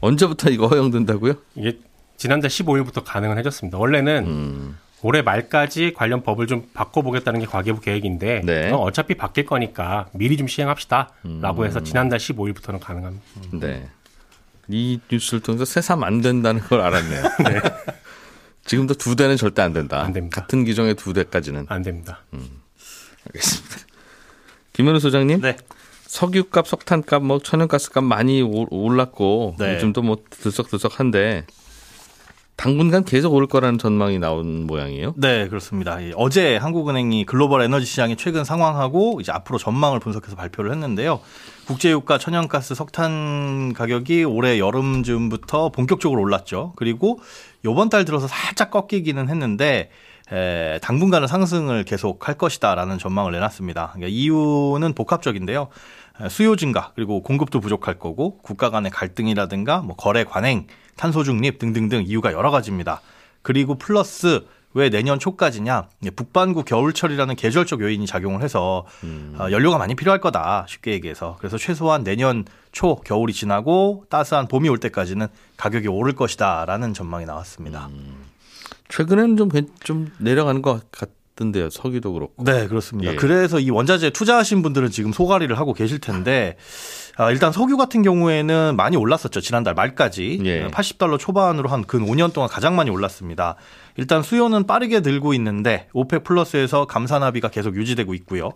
언제부터 0.00 0.50
이거 0.50 0.66
허용된다고요? 0.68 1.34
이게 1.56 1.78
지난달 2.16 2.50
15일부터 2.50 3.02
가능은 3.04 3.36
해졌습니다. 3.38 3.78
원래는 3.78 4.24
음, 4.26 4.78
올해 5.02 5.20
말까지 5.22 5.92
관련 5.94 6.22
법을 6.22 6.46
좀 6.46 6.68
바꿔보겠다는 6.74 7.40
게 7.40 7.46
과기부 7.46 7.80
계획인데 7.80 8.42
네. 8.44 8.70
어, 8.70 8.76
어차피 8.76 9.14
바뀔 9.14 9.46
거니까 9.46 10.06
미리 10.12 10.36
좀 10.36 10.46
시행합시다라고 10.46 11.66
해서 11.66 11.82
지난달 11.82 12.18
15일부터는 12.20 12.78
가능합니다. 12.80 13.68
네이 14.68 15.00
뉴스를 15.10 15.40
통해서 15.40 15.64
새삼 15.64 16.04
안 16.04 16.20
된다는 16.20 16.60
걸 16.60 16.80
알았네요. 16.80 17.22
네. 17.44 17.60
지금도 18.64 18.94
두 18.94 19.16
대는 19.16 19.36
절대 19.36 19.60
안 19.60 19.72
된다. 19.72 20.00
안 20.02 20.12
됩니다. 20.12 20.40
같은 20.40 20.64
기종의 20.64 20.94
두 20.94 21.12
대까지는. 21.12 21.66
안 21.68 21.82
됩니다. 21.82 22.20
알겠습니다. 23.26 23.76
김현우 24.72 25.00
소장님. 25.00 25.40
네. 25.40 25.56
석유값, 26.06 26.68
석탄값, 26.68 27.22
뭐 27.24 27.38
천연가스값 27.40 28.04
많이 28.04 28.42
오- 28.42 28.68
올랐고 28.70 29.56
네. 29.58 29.74
요즘도 29.74 30.02
뭐 30.02 30.18
들썩들썩한데 30.30 31.46
당분간 32.56 33.04
계속 33.04 33.34
오를 33.34 33.48
거라는 33.48 33.78
전망이 33.78 34.18
나온 34.18 34.66
모양이에요. 34.66 35.14
네, 35.16 35.48
그렇습니다. 35.48 36.00
이 36.00 36.12
어제 36.16 36.56
한국은행이 36.56 37.24
글로벌 37.24 37.62
에너지 37.62 37.86
시장의 37.86 38.16
최근 38.16 38.44
상황하고 38.44 39.20
이제 39.20 39.32
앞으로 39.32 39.58
전망을 39.58 39.98
분석해서 39.98 40.36
발표를 40.36 40.70
했는데요. 40.70 41.20
국제유가, 41.66 42.18
천연가스, 42.18 42.74
석탄 42.74 43.72
가격이 43.72 44.24
올해 44.24 44.58
여름쯤부터 44.58 45.70
본격적으로 45.70 46.20
올랐죠. 46.20 46.74
그리고 46.76 47.18
요번 47.64 47.88
달 47.88 48.04
들어서 48.04 48.28
살짝 48.28 48.70
꺾이기는 48.70 49.28
했는데 49.28 49.90
에, 50.30 50.78
당분간은 50.82 51.26
상승을 51.26 51.84
계속 51.84 52.28
할 52.28 52.36
것이다라는 52.36 52.98
전망을 52.98 53.32
내놨습니다. 53.32 53.90
그러니까 53.94 54.08
이유는 54.08 54.94
복합적인데요. 54.94 55.68
에, 56.20 56.28
수요 56.28 56.56
증가 56.56 56.92
그리고 56.94 57.22
공급도 57.22 57.60
부족할 57.60 57.98
거고 57.98 58.38
국가 58.38 58.70
간의 58.70 58.90
갈등이라든가 58.90 59.80
뭐 59.80 59.96
거래 59.96 60.24
관행, 60.24 60.66
탄소 60.96 61.22
중립 61.24 61.58
등등등 61.58 62.04
이유가 62.06 62.32
여러 62.32 62.50
가지입니다. 62.50 63.00
그리고 63.42 63.76
플러스 63.76 64.40
왜 64.74 64.88
내년 64.88 65.18
초까지냐 65.18 65.88
예, 66.04 66.10
북반구 66.10 66.64
겨울철이라는 66.64 67.36
계절적 67.36 67.80
요인이 67.82 68.06
작용을 68.06 68.42
해서 68.42 68.86
어, 69.38 69.48
연료가 69.50 69.76
많이 69.76 69.94
필요할 69.94 70.20
거다 70.20 70.64
쉽게 70.68 70.92
얘기해서 70.92 71.36
그래서 71.40 71.58
최소한 71.58 72.04
내년 72.04 72.46
초 72.72 72.96
겨울이 72.96 73.34
지나고 73.34 74.06
따스한 74.08 74.48
봄이 74.48 74.70
올 74.70 74.78
때까지는 74.78 75.26
가격이 75.58 75.88
오를 75.88 76.14
것이다라는 76.14 76.94
전망이 76.94 77.26
나왔습니다. 77.26 77.90
최근에는 78.88 79.36
좀, 79.36 79.48
괜- 79.48 79.68
좀 79.82 80.10
내려가는 80.18 80.62
것 80.62 80.90
같던데요. 80.90 81.68
석유도 81.70 82.12
그렇고. 82.12 82.44
네, 82.44 82.66
그렇습니다. 82.68 83.12
예. 83.12 83.16
그래서 83.16 83.58
이 83.60 83.70
원자재 83.70 84.10
투자하신 84.10 84.62
분들은 84.62 84.90
지금 84.90 85.12
소가리를 85.12 85.56
하고 85.58 85.72
계실 85.74 85.98
텐데, 85.98 86.56
아, 86.58 86.62
일단 87.30 87.52
석유 87.52 87.76
같은 87.76 88.02
경우에는 88.02 88.74
많이 88.76 88.96
올랐었죠. 88.96 89.40
지난달 89.40 89.74
말까지. 89.74 90.40
예. 90.44 90.66
80달러 90.68 91.18
초반으로 91.18 91.68
한 91.68 91.82
근 91.84 92.06
5년 92.06 92.32
동안 92.32 92.48
가장 92.48 92.74
많이 92.74 92.88
올랐습니다. 92.90 93.56
일단 93.96 94.22
수요는 94.22 94.66
빠르게 94.66 95.00
늘고 95.00 95.34
있는데, 95.34 95.88
오펙 95.92 96.24
플러스에서 96.24 96.86
감산합의가 96.86 97.48
계속 97.48 97.76
유지되고 97.76 98.14
있고요. 98.14 98.52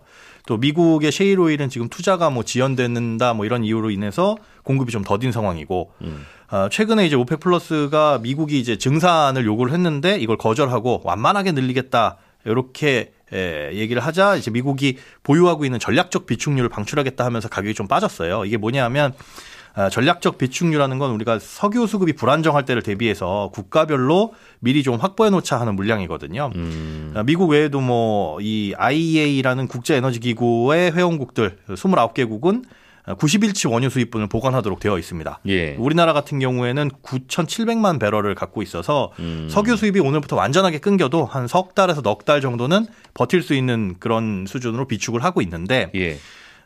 또 0.47 0.57
미국의 0.57 1.11
셰일 1.11 1.39
오일은 1.39 1.69
지금 1.69 1.87
투자가 1.89 2.29
뭐 2.31 2.43
지연된다 2.43 3.33
뭐 3.35 3.45
이런 3.45 3.63
이유로 3.63 3.91
인해서 3.91 4.37
공급이 4.63 4.91
좀 4.91 5.03
더딘 5.03 5.31
상황이고, 5.31 5.91
어, 6.49 6.67
최근에 6.71 7.05
이제 7.05 7.15
OPEC 7.15 7.39
플러스가 7.41 8.19
미국이 8.23 8.59
이제 8.59 8.77
증산을 8.77 9.45
요구를 9.45 9.71
했는데 9.73 10.17
이걸 10.17 10.37
거절하고 10.37 11.01
완만하게 11.03 11.51
늘리겠다 11.51 12.17
이렇게 12.45 13.11
에, 13.33 13.73
얘기를 13.73 14.01
하자 14.01 14.35
이제 14.35 14.51
미국이 14.51 14.97
보유하고 15.23 15.65
있는 15.65 15.79
전략적 15.79 16.25
비축유를 16.25 16.69
방출하겠다 16.69 17.25
하면서 17.25 17.49
가격이 17.49 17.73
좀 17.73 17.87
빠졌어요. 17.87 18.45
이게 18.45 18.57
뭐냐면 18.57 19.13
아, 19.73 19.89
전략적 19.89 20.39
비축유라는 20.39 20.97
건 20.97 21.11
우리가 21.11 21.37
석유 21.37 21.85
수급이 21.85 22.13
불안정할 22.13 22.65
때를 22.65 22.81
대비해서 22.81 23.51
국가별로 23.53 24.33
미리 24.59 24.81
좀 24.81 24.95
확보해 24.95 25.29
놓자 25.29 25.59
하는 25.59 25.75
물량이거든요. 25.75 26.49
아, 27.13 27.23
미국 27.23 27.49
외에도 27.51 27.79
뭐 27.79 28.39
이 28.41 28.73
IEA라는 28.77 29.67
국제 29.67 29.95
에너지 29.95 30.19
기구의 30.19 30.93
회원국들 30.93 31.57
29개국은 31.69 32.63
90일치 33.07 33.71
원유 33.71 33.89
수입분을 33.89 34.27
보관하도록 34.27 34.79
되어 34.79 34.97
있습니다. 34.99 35.39
예. 35.47 35.75
우리나라 35.75 36.11
같은 36.13 36.39
경우에는 36.39 36.89
9,700만 37.03 37.99
배럴을 37.99 38.35
갖고 38.35 38.61
있어서 38.61 39.11
석유 39.49 39.75
수입이 39.77 39.99
오늘부터 39.99 40.35
완전하게 40.35 40.79
끊겨도 40.79 41.25
한 41.25 41.47
석 41.47 41.73
달에서 41.75 42.01
넉 42.01 42.25
달 42.25 42.41
정도는 42.41 42.87
버틸 43.13 43.41
수 43.41 43.53
있는 43.53 43.95
그런 43.99 44.45
수준으로 44.47 44.85
비축을 44.87 45.23
하고 45.23 45.41
있는데 45.41 45.89
예. 45.95 46.17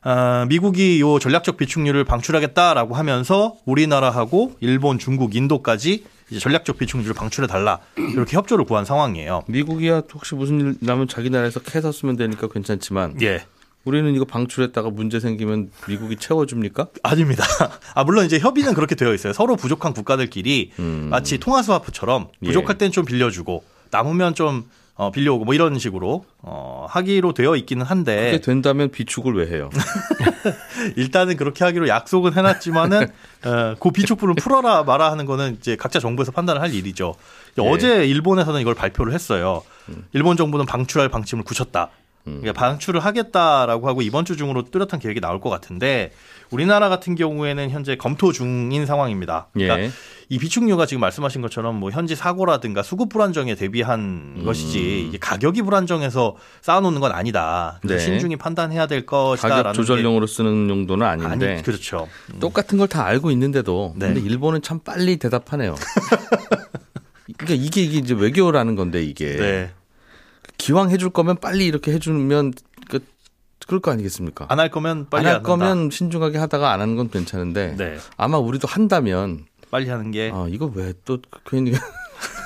아, 0.03 0.45
미국이 0.49 0.99
요 0.99 1.19
전략적 1.19 1.57
비축률을 1.57 2.03
방출하겠다라고 2.05 2.95
하면서 2.95 3.55
우리나라하고 3.65 4.55
일본, 4.59 4.97
중국, 4.97 5.35
인도까지 5.35 6.03
이제 6.31 6.39
전략적 6.39 6.79
비축률을 6.79 7.13
방출해 7.13 7.45
달라 7.47 7.77
이렇게 7.95 8.35
협조를 8.35 8.65
구한 8.65 8.85
상황이에요. 8.85 9.43
미국이야 9.47 10.01
혹시 10.11 10.33
무슨 10.33 10.59
일 10.59 10.75
나면 10.79 11.07
자기 11.07 11.29
나라에서 11.29 11.59
캐서 11.59 11.91
쓰면 11.91 12.15
되니까 12.17 12.47
괜찮지만 12.47 13.21
예. 13.21 13.43
우리는 13.83 14.13
이거 14.13 14.25
방출했다가 14.25 14.91
문제 14.91 15.19
생기면 15.19 15.71
미국이 15.87 16.17
채워줍니까? 16.17 16.87
아닙니다. 17.03 17.43
아 17.95 18.03
물론 18.03 18.25
이제 18.25 18.39
협의는 18.39 18.73
그렇게 18.73 18.95
되어 18.95 19.13
있어요. 19.13 19.33
서로 19.33 19.55
부족한 19.55 19.93
국가들끼리 19.93 20.71
음. 20.79 21.07
마치 21.09 21.37
통화스와프처럼 21.37 22.27
부족할 22.43 22.75
예. 22.75 22.77
땐좀 22.77 23.05
빌려주고 23.05 23.63
남으면 23.89 24.35
좀 24.35 24.65
어, 24.95 25.09
빌려오고 25.09 25.45
뭐 25.45 25.55
이런 25.55 25.79
식으로 25.79 26.25
어, 26.39 26.85
하기로 26.87 27.33
되어 27.33 27.55
있기는 27.55 27.83
한데 27.83 28.31
그게 28.31 28.41
된다면 28.41 28.91
비축을 28.91 29.33
왜 29.33 29.47
해요? 29.47 29.71
일단은 30.95 31.37
그렇게 31.37 31.63
하기로 31.63 31.87
약속은 31.87 32.33
해놨지만은 32.33 33.07
어, 33.45 33.75
그 33.79 33.89
비축분을 33.89 34.35
풀어라 34.35 34.83
마라 34.83 35.11
하는 35.11 35.25
거는 35.25 35.57
이제 35.59 35.75
각자 35.75 35.99
정부에서 35.99 36.31
판단을 36.31 36.61
할 36.61 36.73
일이죠. 36.73 37.15
예. 37.57 37.67
어제 37.67 38.05
일본에서는 38.05 38.61
이걸 38.61 38.75
발표를 38.75 39.13
했어요. 39.13 39.63
일본 40.13 40.37
정부는 40.37 40.67
방출할 40.67 41.09
방침을 41.09 41.43
굳혔다. 41.45 41.89
음. 42.27 42.39
그러니까 42.41 42.53
방출을 42.53 42.99
하겠다라고 42.99 43.87
하고 43.87 44.01
이번 44.01 44.25
주 44.25 44.37
중으로 44.37 44.63
뚜렷한 44.63 44.99
계획이 44.99 45.19
나올 45.19 45.39
것 45.41 45.49
같은데 45.49 46.11
우리나라 46.51 46.89
같은 46.89 47.15
경우에는 47.15 47.69
현재 47.69 47.95
검토 47.95 48.31
중인 48.31 48.85
상황입니다. 48.85 49.47
그러니까 49.53 49.79
예. 49.81 49.91
이 50.29 50.37
비축류가 50.37 50.85
지금 50.85 51.01
말씀하신 51.01 51.41
것처럼 51.41 51.75
뭐 51.75 51.91
현지 51.91 52.15
사고라든가 52.15 52.83
수급 52.83 53.09
불안정에 53.09 53.55
대비한 53.55 54.43
것이지 54.45 55.07
이게 55.07 55.17
가격이 55.17 55.61
불안정해서 55.63 56.35
쌓아놓는 56.61 57.01
건 57.01 57.11
아니다. 57.11 57.79
네. 57.83 57.97
신중히 57.99 58.35
판단해야 58.37 58.87
될 58.87 59.05
것이다라는 59.05 59.63
가격 59.63 59.73
조절용으로 59.75 60.27
쓰는 60.27 60.69
용도는 60.69 61.05
게 61.05 61.09
아닌데 61.23 61.53
아니 61.53 61.63
그렇죠. 61.63 62.07
똑같은 62.39 62.77
걸 62.77 62.87
다 62.91 63.05
알고 63.05 63.31
있는데도 63.31 63.93
네. 63.95 64.07
근데 64.07 64.19
일본은 64.21 64.61
참 64.61 64.79
빨리 64.79 65.15
대답하네요. 65.17 65.75
그러니까 67.37 67.65
이게 67.65 67.81
이게 67.81 67.97
이제 67.99 68.13
외교라는 68.13 68.75
건데 68.75 69.01
이게 69.03 69.35
네. 69.37 69.71
기왕 70.61 70.91
해줄 70.91 71.09
거면 71.09 71.37
빨리 71.37 71.65
이렇게 71.65 71.91
해주면 71.91 72.53
그 72.89 72.99
그럴 73.67 73.79
거 73.81 73.91
아니겠습니까? 73.91 74.45
안 74.49 74.59
할 74.59 74.69
거면 74.69 75.07
빨리 75.09 75.27
안 75.27 75.35
할. 75.35 75.43
거면 75.43 75.89
신중하게 75.91 76.37
하다가 76.37 76.71
안 76.71 76.81
하는 76.81 76.95
건 76.95 77.09
괜찮은데 77.09 77.75
네. 77.77 77.97
아마 78.17 78.37
우리도 78.37 78.67
한다면 78.67 79.45
빨리 79.71 79.89
하는 79.89 80.11
게 80.11 80.29
아 80.33 80.47
이거 80.49 80.71
왜 80.75 80.93
또 81.05 81.17
괜히 81.45 81.71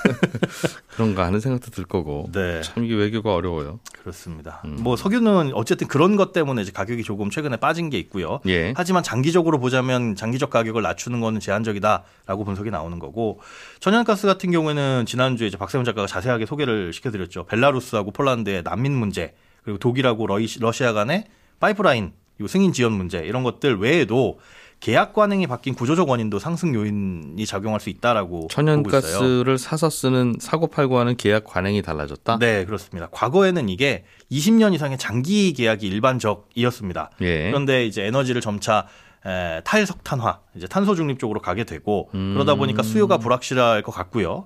그런가 0.95 1.25
하는 1.25 1.39
생각도 1.39 1.71
들 1.71 1.83
거고 1.85 2.29
네. 2.31 2.61
참 2.61 2.83
이게 2.85 2.95
외교가 2.95 3.33
어려워요. 3.33 3.79
그렇습니다. 4.01 4.61
음. 4.65 4.77
뭐 4.79 4.95
석유는 4.95 5.51
어쨌든 5.53 5.87
그런 5.87 6.15
것 6.15 6.31
때문에 6.33 6.61
이제 6.61 6.71
가격이 6.71 7.03
조금 7.03 7.29
최근에 7.29 7.57
빠진 7.57 7.89
게 7.89 7.97
있고요. 7.99 8.39
예. 8.47 8.73
하지만 8.75 9.03
장기적으로 9.03 9.59
보자면 9.59 10.15
장기적 10.15 10.49
가격을 10.49 10.81
낮추는 10.81 11.19
거는 11.21 11.39
제한적이다라고 11.39 12.43
분석이 12.45 12.71
나오는 12.71 12.97
거고 12.99 13.39
천연가스 13.79 14.27
같은 14.27 14.51
경우에는 14.51 15.05
지난주에 15.05 15.47
이제 15.47 15.57
박세훈 15.57 15.85
작가가 15.85 16.07
자세하게 16.07 16.45
소개를 16.45 16.93
시켜드렸죠. 16.93 17.45
벨라루스하고 17.45 18.11
폴란드의 18.11 18.63
난민 18.63 18.93
문제 18.93 19.33
그리고 19.63 19.79
독일하고 19.79 20.27
러시- 20.27 20.59
러시아 20.61 20.93
간의 20.93 21.25
파이프라인 21.59 22.13
요 22.41 22.47
승인 22.47 22.73
지연 22.73 22.91
문제 22.91 23.19
이런 23.19 23.43
것들 23.43 23.77
외에도 23.79 24.39
계약 24.85 25.13
관행이 25.13 25.47
바뀐 25.47 25.73
구조적 25.73 26.09
원인도 26.09 26.37
상승 26.37 26.75
요인이 26.75 27.43
작용할 27.47 27.79
수 27.79 27.89
있다라고. 27.89 28.49
천연가스를 28.51 29.57
사서 29.57 29.89
쓰는 29.89 30.35
사고 30.39 30.67
팔고 30.67 30.99
하는 30.99 31.17
계약 31.17 31.43
관행이 31.43 31.81
달라졌다. 31.81 32.37
네, 32.37 32.65
그렇습니다. 32.65 33.07
과거에는 33.09 33.67
이게 33.67 34.05
20년 34.31 34.75
이상의 34.75 34.99
장기 34.99 35.53
계약이 35.53 35.87
일반적이었습니다. 35.87 37.09
예. 37.21 37.47
그런데 37.47 37.87
이제 37.87 38.03
에너지를 38.03 38.41
점차 38.41 38.85
에, 39.25 39.61
탈석탄화, 39.63 40.41
이제 40.55 40.67
탄소 40.67 40.93
중립 40.93 41.17
쪽으로 41.17 41.41
가게 41.41 41.63
되고 41.63 42.11
음. 42.13 42.35
그러다 42.35 42.53
보니까 42.53 42.83
수요가 42.83 43.17
불확실할 43.17 43.81
것 43.81 43.91
같고요. 43.91 44.45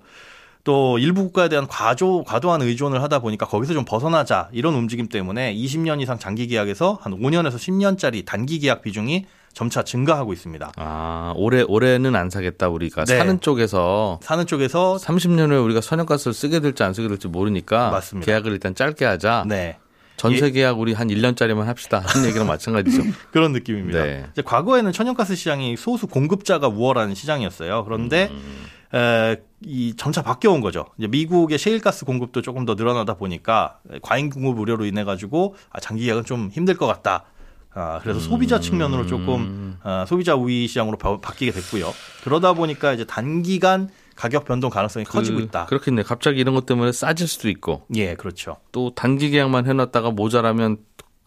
또 0.63 0.97
일부 0.99 1.23
국가에 1.23 1.49
대한 1.49 1.67
과조 1.67 2.23
과도한 2.23 2.61
의존을 2.61 3.03
하다 3.03 3.19
보니까 3.19 3.45
거기서 3.45 3.73
좀 3.73 3.83
벗어나자 3.83 4.47
이런 4.53 4.73
움직임 4.75 5.09
때문에 5.09 5.53
20년 5.53 6.01
이상 6.01 6.17
장기 6.17 6.47
계약에서 6.47 6.99
한 7.01 7.19
5년에서 7.19 7.55
10년짜리 7.55 8.25
단기 8.25 8.59
계약 8.59 8.81
비중이 8.81 9.25
점차 9.53 9.83
증가하고 9.83 10.33
있습니다. 10.33 10.71
아 10.77 11.33
올해 11.35 11.63
올해는 11.67 12.15
안 12.15 12.29
사겠다 12.29 12.69
우리가 12.69 13.05
네. 13.05 13.17
사는 13.17 13.39
쪽에서 13.41 14.19
사는 14.21 14.45
쪽에서 14.45 14.97
30년 15.01 15.49
후에 15.49 15.57
우리가 15.57 15.81
천연가스를 15.81 16.33
쓰게 16.33 16.59
될지 16.59 16.83
안 16.83 16.93
쓰게 16.93 17.07
될지 17.07 17.27
모르니까 17.27 17.89
맞습니다. 17.91 18.25
계약을 18.25 18.51
일단 18.51 18.75
짧게 18.75 19.05
하자. 19.05 19.45
네. 19.47 19.77
전세 20.17 20.51
계약 20.51 20.79
우리 20.79 20.91
한 20.93 21.07
1년짜리만 21.07 21.63
합시다. 21.63 22.03
하는 22.05 22.27
얘기랑 22.27 22.45
마찬가지죠. 22.47 23.03
그런 23.31 23.53
느낌입니다. 23.53 24.03
네. 24.03 24.25
이제 24.33 24.41
과거에는 24.41 24.91
천연가스 24.91 25.35
시장이 25.35 25.77
소수 25.77 26.07
공급자가 26.07 26.67
우월한 26.67 27.15
시장이었어요. 27.15 27.85
그런데 27.85 28.27
음. 28.29 28.65
에, 28.93 29.37
이 29.65 29.93
점차 29.95 30.21
바뀌어온 30.21 30.59
거죠. 30.59 30.85
이제 30.97 31.07
미국의 31.07 31.57
셰일가스 31.57 32.03
공급도 32.05 32.41
조금 32.41 32.65
더 32.65 32.73
늘어나다 32.75 33.13
보니까 33.13 33.79
과잉 34.01 34.29
공급 34.29 34.59
우려로 34.59 34.85
인해 34.85 35.05
가지고 35.05 35.55
아, 35.69 35.79
장기 35.79 36.03
계약은 36.05 36.25
좀 36.25 36.49
힘들 36.51 36.75
것 36.75 36.85
같다. 36.85 37.23
아, 37.73 37.99
그래서 38.01 38.19
소비자 38.19 38.59
측면으로 38.59 39.05
조금 39.05 39.77
아, 39.83 40.05
소비자 40.07 40.35
우위 40.35 40.67
시장으로 40.67 40.97
바, 40.97 41.19
바뀌게 41.19 41.51
됐고요. 41.51 41.93
그러다 42.23 42.53
보니까 42.53 42.93
이제 42.93 43.05
단기간 43.05 43.89
가격 44.15 44.45
변동 44.45 44.69
가능성이 44.69 45.05
커지고 45.05 45.39
있다. 45.39 45.65
그렇겠네. 45.67 46.03
갑자기 46.03 46.39
이런 46.39 46.55
것 46.55 46.65
때문에 46.65 46.91
싸질 46.91 47.27
수도 47.27 47.47
있고 47.49 47.85
예, 47.95 48.15
그렇죠. 48.15 48.57
또 48.71 48.93
단기 48.93 49.29
계약만 49.29 49.65
해놨다가 49.67 50.11
모자라면 50.11 50.77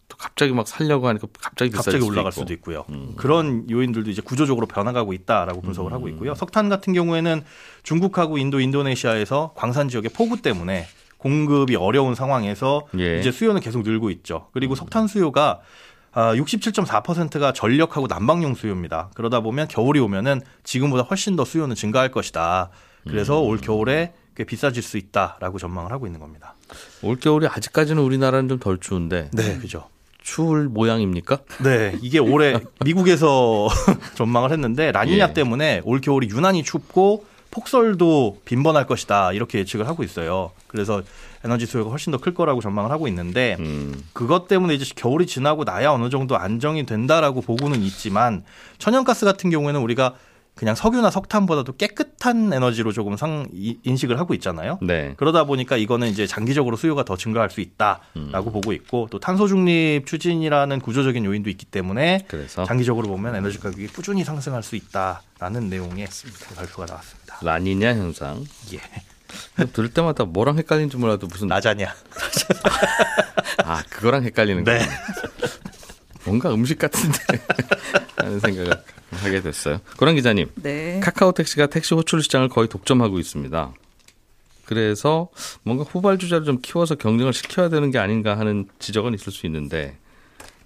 또 0.09 0.17
갑자기 0.17 0.53
막 0.53 0.67
살려고 0.67 1.07
하니까 1.07 1.27
갑자기 1.39 1.71
비싸질 1.71 1.93
갑자기 1.93 2.05
올라갈 2.11 2.31
있고. 2.31 2.41
수도 2.41 2.53
있고요. 2.53 2.85
그런 3.15 3.67
요인들도 3.69 4.11
이제 4.11 4.21
구조적으로 4.21 4.67
변화가고 4.67 5.13
있다라고 5.13 5.61
분석을 5.61 5.91
하고 5.91 6.07
있고요. 6.09 6.35
석탄 6.35 6.69
같은 6.69 6.93
경우에는 6.93 7.43
중국하고 7.81 8.37
인도, 8.37 8.59
인도네시아에서 8.59 9.53
광산 9.55 9.89
지역의 9.89 10.11
폭우 10.13 10.41
때문에 10.41 10.85
공급이 11.17 11.75
어려운 11.77 12.15
상황에서 12.15 12.85
예. 12.99 13.19
이제 13.19 13.31
수요는 13.31 13.61
계속 13.61 13.83
늘고 13.83 14.11
있죠. 14.11 14.49
그리고 14.51 14.75
석탄 14.75 15.07
수요가 15.07 15.61
아, 15.61 15.61
67.4%가 16.13 17.53
전력하고 17.53 18.07
난방용 18.07 18.55
수요입니다. 18.55 19.09
그러다 19.15 19.39
보면 19.39 19.67
겨울이 19.67 19.99
오면은 19.99 20.41
지금보다 20.63 21.03
훨씬 21.03 21.35
더 21.35 21.45
수요는 21.45 21.75
증가할 21.75 22.11
것이다. 22.11 22.69
그래서 23.07 23.39
올 23.39 23.57
겨울에 23.59 24.13
꽤 24.35 24.43
비싸질 24.43 24.81
수 24.81 24.97
있다라고 24.97 25.59
전망을 25.59 25.91
하고 25.91 26.05
있는 26.07 26.19
겁니다. 26.19 26.55
올 27.01 27.19
겨울이 27.19 27.47
아직까지는 27.47 28.01
우리나라는 28.01 28.49
좀 28.49 28.59
덜 28.59 28.79
추운데 28.79 29.29
네, 29.33 29.57
그죠. 29.57 29.89
추울 30.21 30.69
모양입니까? 30.69 31.39
네, 31.63 31.97
이게 32.01 32.17
올해 32.17 32.57
미국에서 32.85 33.67
전망을 34.15 34.51
했는데 34.51 34.91
라니냐 34.91 35.27
예. 35.29 35.33
때문에 35.33 35.81
올 35.83 35.99
겨울이 35.99 36.29
유난히 36.29 36.63
춥고 36.63 37.25
폭설도 37.53 38.39
빈번할 38.45 38.87
것이다 38.87 39.31
이렇게 39.33 39.59
예측을 39.59 39.87
하고 39.87 40.03
있어요. 40.03 40.51
그래서 40.67 41.03
에너지 41.45 41.65
수요가 41.67 41.91
훨씬 41.91 42.11
더 42.11 42.17
클 42.17 42.33
거라고 42.33 42.61
전망을 42.61 42.89
하고 42.89 43.07
있는데 43.07 43.57
음. 43.59 44.01
그것 44.13 44.47
때문에 44.47 44.73
이제 44.73 44.91
겨울이 44.95 45.27
지나고 45.27 45.63
나야 45.63 45.91
어느 45.91 46.09
정도 46.09 46.35
안정이 46.37 46.85
된다라고 46.85 47.41
보고는 47.41 47.81
있지만 47.83 48.43
천연가스 48.79 49.25
같은 49.25 49.49
경우에는 49.49 49.79
우리가 49.81 50.15
그냥 50.55 50.75
석유나 50.75 51.09
석탄보다도 51.09 51.77
깨끗한 51.77 52.53
에너지로 52.53 52.91
조금 52.91 53.17
상 53.17 53.47
이- 53.53 53.79
인식을 53.83 54.19
하고 54.19 54.33
있잖아요. 54.35 54.77
네. 54.83 55.15
그러다 55.17 55.45
보니까 55.45 55.77
이거는 55.77 56.07
이제 56.09 56.27
장기적으로 56.27 56.77
수요가 56.77 57.03
더 57.03 57.17
증가할 57.17 57.49
수 57.49 57.59
있다라고 57.59 58.51
보고 58.51 58.71
있고 58.73 59.07
또 59.09 59.19
탄소 59.19 59.47
중립 59.47 60.05
추진이라는 60.05 60.79
구조적인 60.79 61.25
요인도 61.25 61.49
있기 61.49 61.65
때문에 61.65 62.25
그래서 62.27 62.65
장기적으로 62.65 63.07
보면 63.07 63.35
에너지 63.35 63.59
가격이 63.59 63.87
꾸준히 63.87 64.23
상승할 64.23 64.61
수 64.61 64.75
있다라는 64.75 65.69
내용의 65.69 66.07
발표가 66.55 66.85
나왔습니다. 66.85 67.37
라니냐 67.41 67.95
현상. 67.95 68.43
예. 68.73 69.65
들을 69.73 69.89
때마다 69.89 70.25
뭐랑 70.25 70.59
헷갈리는지 70.59 70.97
몰라도 70.97 71.25
무슨 71.25 71.47
나자냐? 71.47 71.91
아 73.65 73.81
그거랑 73.89 74.23
헷갈리는 74.23 74.63
네. 74.63 74.77
거예요. 74.77 74.91
뭔가 76.25 76.53
음식 76.53 76.77
같은데 76.77 77.17
하는 78.15 78.39
생각을 78.39 78.71
하게 79.11 79.41
됐어요. 79.41 79.79
고란 79.97 80.15
기자님, 80.15 80.49
네. 80.55 80.99
카카오 81.01 81.31
택시가 81.31 81.67
택시 81.67 81.93
호출 81.93 82.21
시장을 82.23 82.49
거의 82.49 82.67
독점하고 82.67 83.19
있습니다. 83.19 83.73
그래서 84.65 85.29
뭔가 85.63 85.83
후발주자를 85.83 86.45
좀 86.45 86.59
키워서 86.61 86.95
경쟁을 86.95 87.33
시켜야 87.33 87.69
되는 87.69 87.91
게 87.91 87.99
아닌가 87.99 88.37
하는 88.37 88.67
지적은 88.79 89.13
있을 89.13 89.31
수 89.31 89.45
있는데 89.45 89.97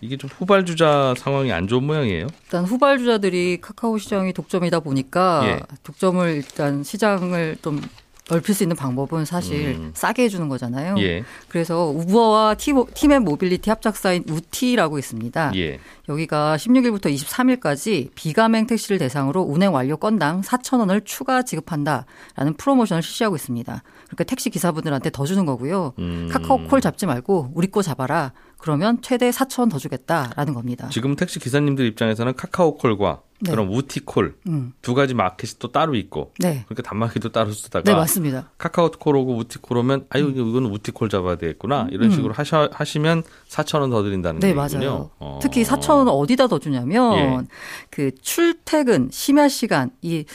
이게 0.02 0.18
좀 0.18 0.30
후발주자 0.38 1.16
상황이 1.18 1.52
안 1.52 1.68
좋은 1.68 1.84
모양이에요. 1.84 2.28
일단 2.44 2.66
후발주자들이 2.66 3.60
카카오 3.62 3.98
시장이 3.98 4.34
독점이다 4.34 4.82
보니까 4.82 5.42
예. 5.46 5.60
독점을 5.84 6.36
일단 6.36 6.84
시장을 6.84 7.58
좀 7.64 7.82
넓힐 8.30 8.54
수 8.54 8.64
있는 8.64 8.76
방법은 8.76 9.26
사실 9.26 9.78
음. 9.78 9.92
싸게 9.94 10.24
해주는 10.24 10.48
거잖아요. 10.50 10.96
예, 11.00 11.24
그래서 11.48 11.86
우버와 11.86 12.56
티, 12.56 12.74
티맵 12.94 13.24
모빌리티 13.24 13.70
합작사인 13.70 14.24
우티라고 14.30 15.00
있습니다. 15.00 15.52
예. 15.56 15.80
여기가 16.10 16.58
16일부터 16.58 17.14
23일까지 17.14 18.10
비가맹 18.16 18.68
택시를 18.68 18.98
대상으로 18.98 19.42
운행 19.42 19.74
완료 19.74 19.98
건당 19.98 20.42
4천 20.42 20.80
원을 20.80 21.02
추가 21.02 21.42
지급한다라는 21.42 22.54
프로모션을 22.58 23.02
실시하고 23.04 23.36
있습니다. 23.36 23.84
그러니까 24.06 24.24
택시 24.24 24.50
기사분들한테 24.50 25.10
더 25.10 25.26
주는 25.26 25.46
거고요. 25.46 25.94
음. 26.00 26.30
카카오 26.32 26.68
콜 26.68 26.82
잡지 26.82 27.06
말고 27.06 27.52
우리 27.54 27.68
거 27.68 27.82
잡아라. 27.82 28.32
그러면 28.58 29.02
최대 29.02 29.30
4천 29.30 29.60
원 29.60 29.68
더 29.70 29.78
주겠다라는 29.78 30.54
겁니다. 30.54 30.88
지금 30.92 31.16
택시 31.16 31.40
기사님들 31.40 31.86
입장에서는 31.86 32.34
카카오콜과 32.36 33.22
네. 33.40 33.52
그럼 33.52 33.70
우티콜 33.72 34.36
음. 34.48 34.74
두 34.82 34.94
가지 34.96 35.14
마켓이 35.14 35.54
또 35.60 35.72
따로 35.72 35.94
있고 35.96 36.34
네. 36.40 36.66
그러니까 36.68 36.82
단말기도 36.90 37.32
따로 37.32 37.52
쓰다가 37.52 37.84
네, 37.84 37.96
맞습니다. 37.96 38.50
카카오콜 38.58 39.16
오고 39.16 39.36
우티콜 39.38 39.78
오면 39.78 40.06
아유 40.10 40.30
이거는 40.36 40.72
우티콜 40.72 41.10
잡아야 41.10 41.36
되겠구나 41.36 41.88
이런 41.92 42.10
식으로 42.12 42.34
하셔, 42.34 42.70
하시면 42.74 43.24
4천 43.50 43.82
원 43.82 43.92
더 43.92 44.02
드린다는 44.04 44.38
음. 44.38 44.42
네, 44.42 44.48
얘기군요. 44.50 44.80
맞아요. 44.80 45.10
어. 45.20 45.40
특히 45.42 45.64
4천 45.64 45.98
원을 45.98 46.12
어디다 46.16 46.48
더 46.48 46.58
주냐면 46.60 47.18
예. 47.44 47.48
그 47.92 48.12
출퇴근 48.22 49.10
심야 49.12 49.48
시간 49.50 49.92
이 50.02 50.26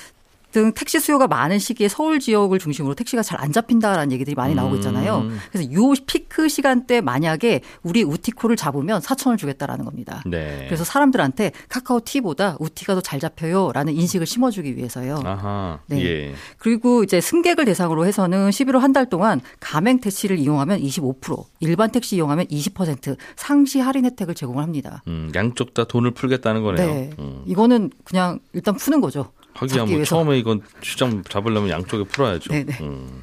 등 0.53 0.73
택시 0.73 1.01
수요가 1.01 1.27
많은 1.27 1.59
시기에 1.59 1.89
서울 1.89 2.21
지역을 2.21 2.59
중심으로 2.59 2.95
택시가 2.95 3.23
잘 3.23 3.43
안 3.43 3.51
잡힌다라는 3.51 4.13
얘기들이 4.13 4.37
많이 4.37 4.55
나오고 4.55 4.77
있잖아요. 4.77 5.19
음. 5.23 5.39
그래서 5.51 5.73
요 5.73 5.93
피크 6.07 6.49
시간대 6.49 7.01
만약에 7.01 7.61
우리 7.83 8.05
우티콜을 8.05 8.55
잡으면 8.57 9.01
4천 9.01 9.29
원을 9.29 9.39
주겠다라는 9.39 9.85
겁니다. 9.85 10.23
네. 10.27 10.67
그래서 10.69 10.85
사람들한테 10.85 11.51
카카오 11.69 12.01
티보다 12.05 12.57
우티가 12.61 12.95
더 12.95 13.01
잘 13.01 13.19
잡혀요라는 13.19 13.95
인식을 13.95 14.27
심어주기 14.27 14.77
위해서요. 14.77 15.21
아하. 15.25 15.81
네. 15.87 16.05
예. 16.05 16.35
그리고 16.59 17.03
이제 17.03 17.21
승객을 17.21 17.65
대상으로 17.65 18.07
해서는 18.07 18.51
11월 18.51 18.79
한 18.79 18.93
달 18.93 19.09
동안 19.09 19.41
가맹 19.59 20.01
택시를 20.01 20.39
이용하면 20.39 20.79
25%, 20.81 21.45
일반 21.61 21.91
택시 21.91 22.17
이용하면 22.17 22.45
20% 22.47 23.17
상시 23.37 23.81
할인 23.81 24.05
혜택을 24.05 24.35
제공을 24.35 24.63
합니다. 24.63 25.03
음, 25.09 25.33
양쪽 25.35 25.73
다 25.75 25.85
돈을 25.85 26.11
풀겠다는 26.13 26.63
거네요. 26.63 26.87
네. 26.87 27.11
음. 27.19 27.43
이거는 27.47 27.91
그냥 28.05 28.39
일단 28.53 28.77
푸는 28.77 29.01
거죠. 29.01 29.33
하기야 29.55 29.85
뭐 29.85 29.95
위해서. 29.95 30.17
처음에 30.17 30.39
이건 30.39 30.63
시장 30.83 31.23
잡으려면 31.25 31.71
양쪽에 31.71 32.05
풀어야죠. 32.05 32.51
네네. 32.53 32.79
음. 32.81 33.23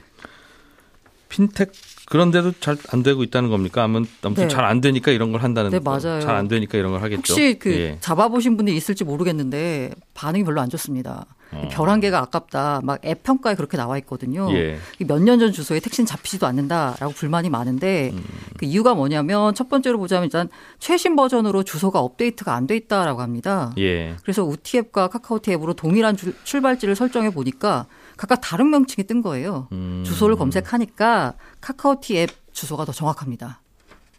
핀텍 1.29 1.71
그런데도 2.09 2.53
잘 2.59 2.77
안 2.89 3.03
되고 3.03 3.23
있다는 3.23 3.49
겁니까? 3.49 3.83
아무튼 3.83 4.09
아무튼 4.23 4.43
네. 4.43 4.47
잘안 4.49 4.81
되니까 4.81 5.11
이런 5.11 5.31
걸 5.31 5.43
한다는 5.43 5.69
네, 5.71 5.79
맞아요. 5.79 6.19
잘 6.21 6.35
안 6.35 6.47
되니까 6.47 6.77
이런 6.77 6.91
걸 6.91 7.01
하겠죠. 7.03 7.33
혹시 7.33 7.57
그 7.59 7.71
예. 7.71 7.97
잡아보신 7.99 8.57
분들이 8.57 8.75
있을지 8.75 9.03
모르겠는데 9.03 9.91
반응이 10.15 10.43
별로 10.43 10.59
안 10.61 10.69
좋습니다. 10.69 11.25
별한 11.71 11.99
개가 11.99 12.19
아깝다. 12.19 12.81
막 12.83 12.99
앱 13.03 13.23
평가에 13.23 13.55
그렇게 13.55 13.75
나와 13.75 13.97
있거든요. 13.99 14.47
어. 14.49 14.53
예. 14.53 14.77
몇년 14.99 15.39
전 15.39 15.51
주소에 15.51 15.79
택시는 15.79 16.05
잡히지도 16.05 16.45
않는다라고 16.45 17.11
불만이 17.13 17.49
많은데 17.49 18.11
음. 18.13 18.23
그 18.57 18.65
이유가 18.65 18.93
뭐냐면 18.93 19.55
첫 19.55 19.67
번째로 19.67 19.97
보자면 19.97 20.25
일단 20.25 20.47
최신 20.77 21.15
버전으로 21.15 21.63
주소가 21.63 21.99
업데이트가 22.01 22.53
안 22.53 22.67
돼 22.67 22.75
있다라고 22.75 23.21
합니다. 23.21 23.73
예. 23.79 24.15
그래서 24.21 24.43
우티 24.43 24.77
앱과 24.77 25.07
카카오티 25.07 25.51
앱으로 25.53 25.73
동일한 25.73 26.15
줄- 26.17 26.35
출발지를 26.43 26.95
설정해 26.95 27.31
보니까 27.31 27.87
각각 28.19 28.41
다른 28.41 28.69
명칭이 28.69 29.07
뜬 29.07 29.21
거예요. 29.21 29.69
음. 29.71 30.03
주소를 30.05 30.35
검색하니까 30.35 31.35
카카오티 31.61 32.17
앱 32.17 32.29
주소가 32.51 32.83
더 32.83 32.91
정확합니다. 32.91 33.61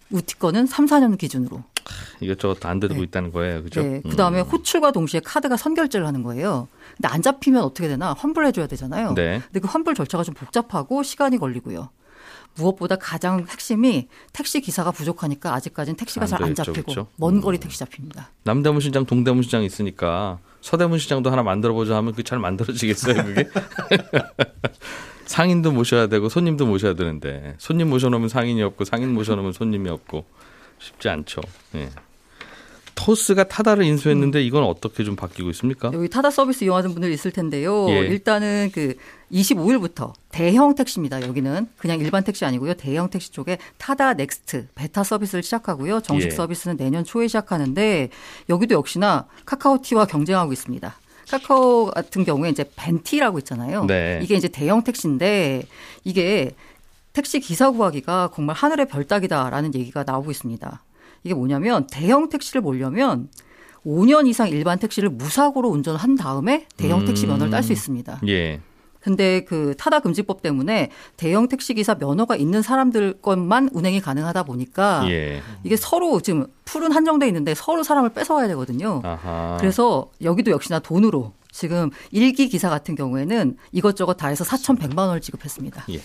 우티 0.09 0.39
거는 0.39 0.65
3, 0.65 0.87
4년 0.87 1.19
기준으로. 1.19 1.63
이것저것 2.21 2.61
다안 2.61 2.81
되고 2.81 2.95
네. 2.95 3.03
있다는 3.03 3.31
거예요. 3.31 3.63
그죠? 3.63 3.83
네. 3.83 4.01
그 4.03 4.17
다음에 4.17 4.41
음. 4.41 4.47
호출과 4.47 4.93
동시에 4.93 5.21
카드가 5.21 5.59
선결제를 5.59 6.07
하는 6.07 6.23
거예요. 6.23 6.69
근데 6.97 7.09
안 7.09 7.21
잡히면 7.21 7.63
어떻게 7.63 7.89
되나? 7.89 8.15
환불해 8.15 8.53
줘야 8.53 8.67
되잖아요. 8.67 9.13
네. 9.13 9.43
근데 9.45 9.61
그 9.61 9.69
환불 9.69 9.95
절차가 9.95 10.25
좀 10.25 10.33
복잡하고 10.33 11.03
시간이 11.03 11.37
걸리고요. 11.37 11.91
무엇보다 12.55 12.97
가장 12.97 13.45
핵심이 13.51 14.09
택시 14.33 14.63
기사가 14.63 14.93
부족하니까 14.93 15.53
아직까지는 15.53 15.99
택시가 15.99 16.25
안잘안 16.25 16.55
잡히고 16.55 16.93
그렇죠? 16.93 17.07
먼 17.17 17.43
거리 17.43 17.59
택시 17.59 17.79
잡힙니다. 17.79 18.31
남대문 18.45 18.81
시장, 18.81 19.05
동대문 19.05 19.43
시장 19.43 19.63
있으니까 19.63 20.39
서대문 20.61 20.99
시장도 20.99 21.31
하나 21.31 21.43
만들어 21.43 21.73
보자 21.73 21.97
하면 21.97 22.13
그게 22.13 22.23
잘 22.23 22.39
만들어지겠어요, 22.39 23.25
그게? 23.25 23.49
상인도 25.27 25.71
모셔야 25.71 26.09
되고 26.09 26.29
손님도 26.29 26.67
모셔야 26.67 26.95
되는데 26.95 27.55
손님 27.59 27.89
모셔놓으면 27.89 28.29
상인이 28.29 28.63
없고 28.63 28.85
상인 28.85 29.15
모셔놓으면 29.15 29.53
손님이 29.53 29.89
없고 29.89 30.27
쉽지 30.79 31.09
않죠. 31.09 31.41
예. 31.77 31.89
토스가 33.01 33.45
타다를 33.45 33.85
인수했는데 33.85 34.43
이건 34.43 34.63
어떻게 34.65 35.05
좀 35.05 35.17
바뀌고 35.17 35.49
있습니까? 35.51 35.91
여기 35.95 36.09
타다 36.09 36.31
서비스 36.31 36.65
이용하는 36.65 36.93
분들 36.93 37.11
있을 37.13 37.31
텐데요. 37.31 37.89
예. 37.89 38.01
일단은 38.01 38.71
그 38.75 38.95
25일부터 39.33 40.13
대형 40.31 40.75
택시입니다. 40.75 41.23
여기는 41.23 41.69
그냥 41.79 41.99
일반 42.01 42.25
택시 42.25 42.45
아니고요. 42.45 42.75
대형 42.75 43.09
택시 43.09 43.33
쪽에 43.33 43.59
타다 43.79 44.15
넥스트 44.15 44.69
베타 44.75 45.03
서비스를 45.03 45.43
시작하고요. 45.43 46.01
정식 46.01 46.27
예. 46.27 46.31
서비스는 46.31 46.77
내년 46.77 47.03
초에 47.05 47.27
시작하는데 47.27 48.11
여기도 48.51 48.75
역시나 48.75 49.27
카카오티와 49.47 50.05
경쟁하고 50.05 50.53
있습니다. 50.53 50.99
카카오 51.31 51.87
같은 51.87 52.25
경우에 52.25 52.51
이제 52.51 52.65
벤티라고 52.77 53.39
있잖아요. 53.39 53.85
네. 53.87 54.21
이게 54.23 54.35
이제 54.35 54.49
대형 54.49 54.83
택시인데 54.83 55.63
이게 56.05 56.51
택시 57.13 57.41
기사 57.41 57.71
구하기가 57.71 58.31
정말 58.35 58.57
하늘의 58.57 58.89
별 58.89 59.05
따기다라는 59.05 59.75
얘기가 59.75 60.05
나오고 60.05 60.31
있습니다. 60.31 60.83
이게 61.25 61.35
뭐냐면 61.35 61.87
대형 61.91 62.29
택시를 62.29 62.61
몰려면 62.61 63.29
5년 63.85 64.27
이상 64.27 64.49
일반 64.49 64.79
택시를 64.79 65.09
무사고로 65.09 65.69
운전한 65.69 66.15
다음에 66.17 66.67
대형 66.77 67.05
택시 67.05 67.27
면허를 67.27 67.51
딸 67.51 67.63
수 67.63 67.73
있습니다. 67.73 68.21
예. 68.29 68.61
근데 69.01 69.45
그 69.45 69.75
타다 69.79 70.01
금지법 70.01 70.43
때문에 70.43 70.91
대형 71.17 71.49
택시 71.49 71.73
기사 71.73 71.95
면허가 71.95 72.37
있는 72.37 72.61
사람들 72.61 73.21
것만 73.23 73.71
운행이 73.73 74.01
가능하다 74.01 74.43
보니까 74.43 75.07
예. 75.09 75.41
이게 75.65 75.77
서로 75.77 76.21
지금 76.21 76.47
풀은 76.67 76.93
한정돼 76.93 77.27
있는데 77.29 77.55
서로 77.55 77.83
사람을 77.83 78.11
뺏어와야 78.11 78.47
되거든요. 78.49 79.01
아하. 79.03 79.57
그래서 79.59 80.11
여기도 80.21 80.51
역시나 80.51 80.81
돈으로 80.81 81.33
지금 81.51 81.91
일기 82.11 82.49
기사 82.49 82.69
같은 82.69 82.95
경우에는 82.95 83.57
이것저것 83.73 84.15
다 84.15 84.29
해서 84.29 84.45
4,100만 84.45 84.99
원을 84.99 85.21
지급했습니다. 85.23 85.87
예. 85.91 86.01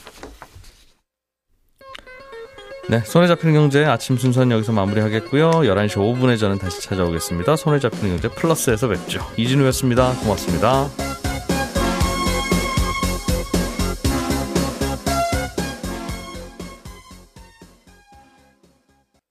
네, 2.88 3.00
손에 3.00 3.28
잡히는 3.28 3.56
경제 3.56 3.84
아침 3.84 4.16
순서는 4.16 4.52
여기서 4.56 4.72
마무리하겠고요. 4.72 5.52
11시 5.52 5.96
5분에 5.96 6.40
저는 6.40 6.60
다시 6.60 6.82
찾아오겠습니다. 6.82 7.56
손에 7.56 7.80
잡히는 7.80 8.20
경제 8.20 8.28
플러스에서 8.28 8.88
뵙죠. 8.88 9.26
이진우였습니다. 9.38 10.14
고맙습니다. 10.22 11.15